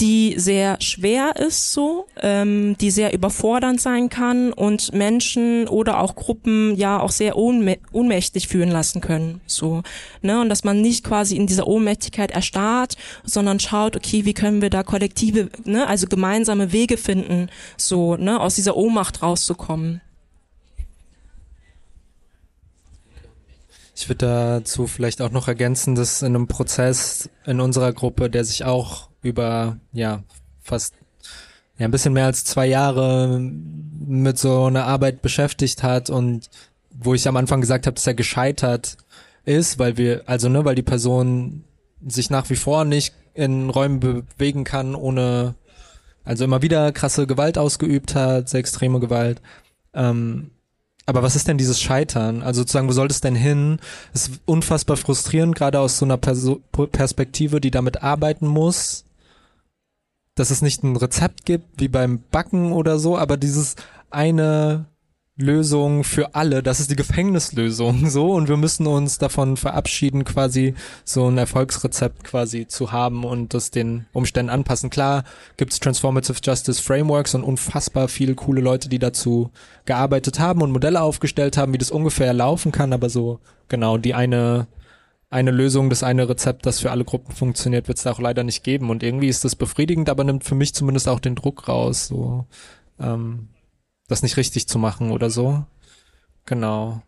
[0.00, 6.14] die sehr schwer ist, so, ähm, die sehr überfordernd sein kann und Menschen oder auch
[6.14, 9.82] Gruppen ja auch sehr ohnmä ohnmächtig fühlen lassen können, so,
[10.22, 14.62] ne, und dass man nicht quasi in dieser Ohnmächtigkeit erstarrt, sondern schaut, okay, wie können
[14.62, 20.00] wir da kollektive, ne, also gemeinsame Wege finden, so, ne, aus dieser Ohnmacht rauszukommen.
[24.00, 24.24] Ich würde
[24.60, 29.10] dazu vielleicht auch noch ergänzen, dass in einem Prozess in unserer Gruppe, der sich auch
[29.20, 30.22] über ja
[30.62, 30.94] fast
[31.76, 36.48] ja ein bisschen mehr als zwei Jahre mit so einer Arbeit beschäftigt hat und
[36.90, 38.96] wo ich am Anfang gesagt habe, dass er gescheitert
[39.44, 41.64] ist, weil wir also ne, weil die Person
[42.02, 45.56] sich nach wie vor nicht in Räumen bewegen kann, ohne
[46.24, 49.42] also immer wieder krasse Gewalt ausgeübt hat, sehr extreme Gewalt.
[49.92, 50.52] Ähm,
[51.06, 52.42] aber was ist denn dieses Scheitern?
[52.42, 53.80] Also sozusagen, wo soll es denn hin?
[54.12, 59.04] Ist unfassbar frustrierend, gerade aus so einer Perso Perspektive, die damit arbeiten muss,
[60.34, 63.76] dass es nicht ein Rezept gibt, wie beim Backen oder so, aber dieses
[64.10, 64.86] eine
[65.36, 70.74] Lösung für alle, das ist die Gefängnislösung, so, und wir müssen uns davon verabschieden, quasi
[71.04, 74.90] so ein Erfolgsrezept quasi zu haben und das den Umständen anpassen.
[74.90, 75.24] Klar
[75.56, 79.50] gibt's Transformative Justice Frameworks und unfassbar viele coole Leute, die dazu
[79.86, 84.14] gearbeitet haben und Modelle aufgestellt haben, wie das ungefähr laufen kann, aber so, genau, die
[84.14, 84.66] eine,
[85.30, 88.64] eine Lösung, das eine Rezept, das für alle Gruppen funktioniert, wird's da auch leider nicht
[88.64, 88.90] geben.
[88.90, 92.46] Und irgendwie ist das befriedigend, aber nimmt für mich zumindest auch den Druck raus, so,
[92.98, 93.48] ähm,
[94.10, 95.64] das nicht richtig zu machen oder so.
[96.46, 97.02] Genau.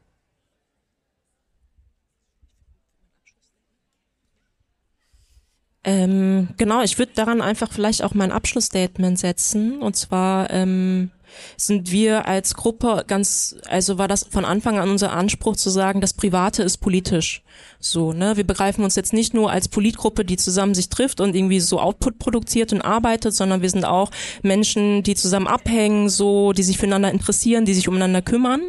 [5.85, 9.83] Ähm, genau, ich würde daran einfach vielleicht auch mein Abschlussstatement setzen.
[9.83, 11.11] Und zwar ähm,
[11.57, 16.01] sind wir als Gruppe ganz, also war das von Anfang an unser Anspruch zu sagen,
[16.01, 17.43] das Private ist politisch.
[17.81, 18.37] So, ne?
[18.37, 21.81] Wir begreifen uns jetzt nicht nur als Politgruppe, die zusammen sich trifft und irgendwie so
[21.81, 24.11] Output produziert und arbeitet, sondern wir sind auch
[24.43, 28.61] Menschen, die zusammen abhängen, so, die sich füreinander interessieren, die sich umeinander kümmern.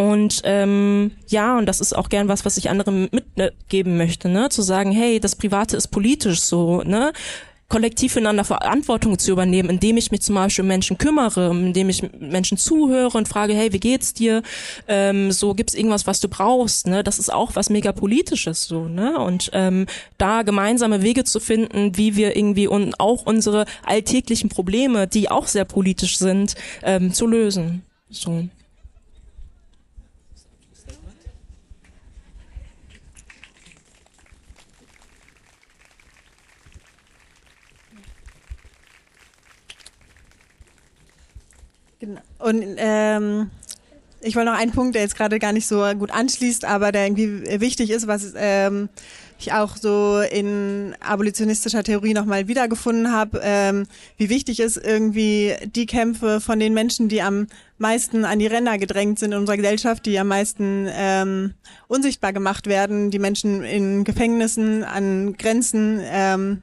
[0.00, 4.48] Und ähm, ja, und das ist auch gern was, was ich anderen mitgeben möchte, ne?
[4.48, 7.12] Zu sagen, hey, das Private ist politisch so, ne?
[7.68, 12.02] kollektiv füreinander Verantwortung zu übernehmen, indem ich mich zum Beispiel um Menschen kümmere, indem ich
[12.18, 14.42] Menschen zuhöre und frage, hey, wie geht's dir?
[14.88, 16.86] Ähm, so gibt's irgendwas, was du brauchst?
[16.86, 19.20] Ne, das ist auch was mega politisches so, ne?
[19.20, 19.84] Und ähm,
[20.16, 25.46] da gemeinsame Wege zu finden, wie wir irgendwie und auch unsere alltäglichen Probleme, die auch
[25.46, 27.82] sehr politisch sind, ähm, zu lösen.
[28.08, 28.48] So.
[42.00, 42.29] Genau.
[42.40, 43.50] Und ähm,
[44.22, 47.06] ich wollte noch einen Punkt, der jetzt gerade gar nicht so gut anschließt, aber der
[47.06, 48.88] irgendwie wichtig ist, was ähm,
[49.38, 53.86] ich auch so in abolitionistischer Theorie nochmal wiedergefunden habe, ähm,
[54.18, 57.46] wie wichtig ist irgendwie die Kämpfe von den Menschen, die am
[57.78, 61.54] meisten an die Ränder gedrängt sind in unserer Gesellschaft, die am meisten ähm,
[61.88, 66.62] unsichtbar gemacht werden, die Menschen in Gefängnissen, an Grenzen, ähm,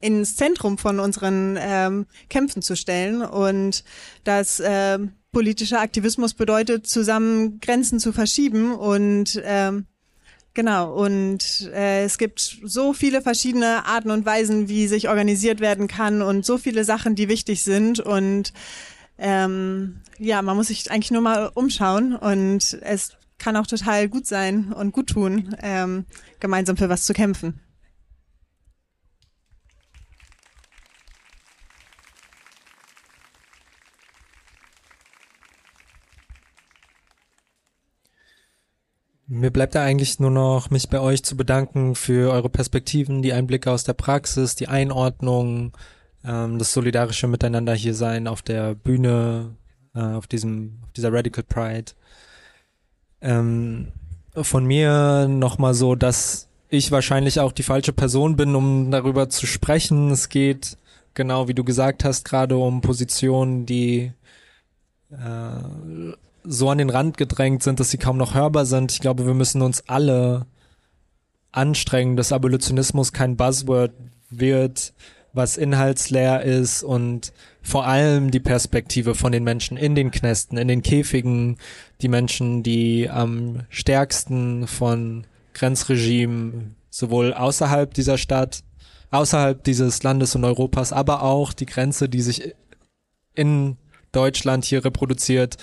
[0.00, 3.84] ins Zentrum von unseren ähm, Kämpfen zu stellen und
[4.24, 4.98] dass äh,
[5.32, 9.86] politischer Aktivismus bedeutet, zusammen Grenzen zu verschieben und ähm,
[10.56, 15.86] Genau, und äh, es gibt so viele verschiedene Arten und Weisen, wie sich organisiert werden
[15.86, 18.00] kann und so viele Sachen, die wichtig sind.
[18.00, 18.54] Und
[19.18, 24.26] ähm, ja, man muss sich eigentlich nur mal umschauen und es kann auch total gut
[24.26, 26.06] sein und gut tun, ähm,
[26.40, 27.60] gemeinsam für was zu kämpfen.
[39.46, 43.32] Mir bleibt da eigentlich nur noch, mich bei euch zu bedanken für eure Perspektiven, die
[43.32, 45.70] Einblicke aus der Praxis, die Einordnung,
[46.24, 49.54] ähm, das solidarische Miteinander hier sein auf der Bühne,
[49.94, 51.92] äh, auf diesem, auf dieser Radical Pride.
[53.20, 53.92] Ähm,
[54.34, 59.46] von mir nochmal so, dass ich wahrscheinlich auch die falsche Person bin, um darüber zu
[59.46, 60.10] sprechen.
[60.10, 60.76] Es geht,
[61.14, 64.10] genau wie du gesagt hast, gerade um Positionen, die
[65.12, 66.16] äh,
[66.46, 68.92] so an den Rand gedrängt sind, dass sie kaum noch hörbar sind.
[68.92, 70.46] Ich glaube, wir müssen uns alle
[71.52, 73.92] anstrengen, dass Abolitionismus kein Buzzword
[74.30, 74.92] wird,
[75.32, 77.32] was inhaltsleer ist und
[77.62, 81.58] vor allem die Perspektive von den Menschen in den Knästen, in den Käfigen,
[82.00, 88.62] die Menschen, die am stärksten von Grenzregimen sowohl außerhalb dieser Stadt,
[89.10, 92.54] außerhalb dieses Landes und Europas, aber auch die Grenze, die sich
[93.34, 93.76] in
[94.12, 95.56] Deutschland hier reproduziert.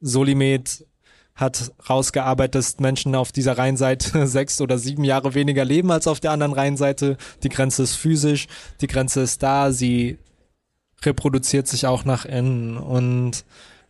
[0.00, 0.86] Solimed
[1.34, 6.20] hat rausgearbeitet, dass Menschen auf dieser Rheinseite sechs oder sieben Jahre weniger leben als auf
[6.20, 7.16] der anderen Rheinseite.
[7.42, 8.46] Die Grenze ist physisch,
[8.80, 10.18] die Grenze ist da, sie
[11.02, 13.44] reproduziert sich auch nach innen und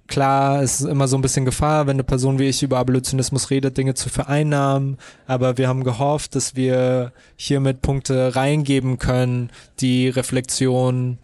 [0.07, 3.51] klar, es ist immer so ein bisschen Gefahr, wenn eine Person wie ich über Abolitionismus
[3.51, 9.51] redet, Dinge zu vereinnahmen, aber wir haben gehofft, dass wir hiermit Punkte reingeben können,
[9.81, 11.19] die Reflexion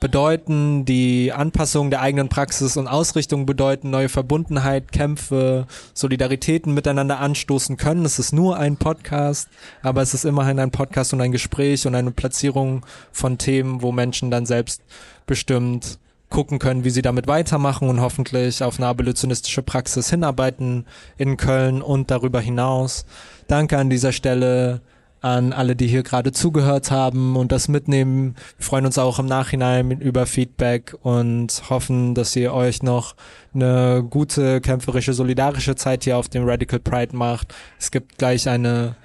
[0.00, 7.76] bedeuten, die Anpassung der eigenen Praxis und Ausrichtung bedeuten, neue Verbundenheit, Kämpfe, Solidaritäten miteinander anstoßen
[7.76, 8.04] können.
[8.04, 9.48] Es ist nur ein Podcast,
[9.82, 13.92] aber es ist immerhin ein Podcast und ein Gespräch und eine Platzierung von Themen, wo
[13.92, 14.82] Menschen dann selbst
[15.26, 20.84] bestimmt gucken können, wie sie damit weitermachen und hoffentlich auf eine abolitionistische Praxis hinarbeiten
[21.16, 23.06] in Köln und darüber hinaus.
[23.46, 24.80] Danke an dieser Stelle
[25.24, 28.34] an alle, die hier gerade zugehört haben und das mitnehmen.
[28.58, 33.16] Wir freuen uns auch im Nachhinein über Feedback und hoffen, dass ihr euch noch
[33.54, 37.54] eine gute, kämpferische, solidarische Zeit hier auf dem Radical Pride macht.
[37.78, 38.96] Es gibt gleich eine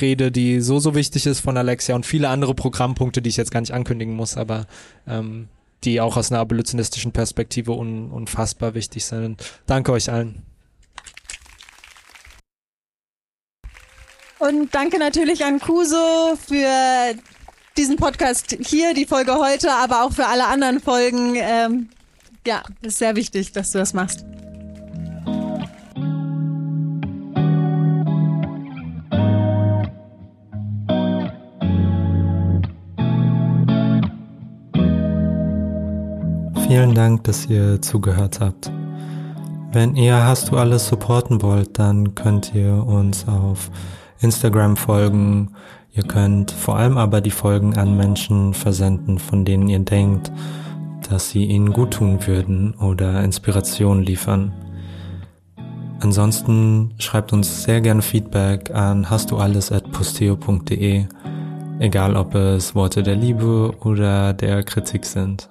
[0.00, 3.52] Rede, die so, so wichtig ist von Alexia und viele andere Programmpunkte, die ich jetzt
[3.52, 4.66] gar nicht ankündigen muss, aber
[5.06, 5.46] ähm,
[5.84, 9.44] die auch aus einer abolitionistischen Perspektive un unfassbar wichtig sind.
[9.66, 10.42] Danke euch allen.
[14.38, 17.14] Und danke natürlich an Kuso für
[17.76, 21.34] diesen Podcast hier, die Folge heute, aber auch für alle anderen Folgen.
[21.36, 21.88] Ähm,
[22.46, 24.24] ja, ist sehr wichtig, dass du das machst.
[36.68, 38.70] Vielen Dank, dass ihr zugehört habt.
[39.72, 43.70] Wenn ihr Hast du alles supporten wollt, dann könnt ihr uns auf
[44.20, 45.50] Instagram folgen.
[45.92, 50.30] Ihr könnt vor allem aber die Folgen an Menschen versenden, von denen ihr denkt,
[51.08, 54.52] dass sie ihnen gut tun würden oder Inspiration liefern.
[56.00, 61.06] Ansonsten schreibt uns sehr gerne Feedback an hast du alles at posteo.de,
[61.80, 65.48] egal ob es Worte der Liebe oder der Kritik sind.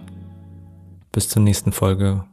[1.11, 2.23] Bis zur nächsten Folge.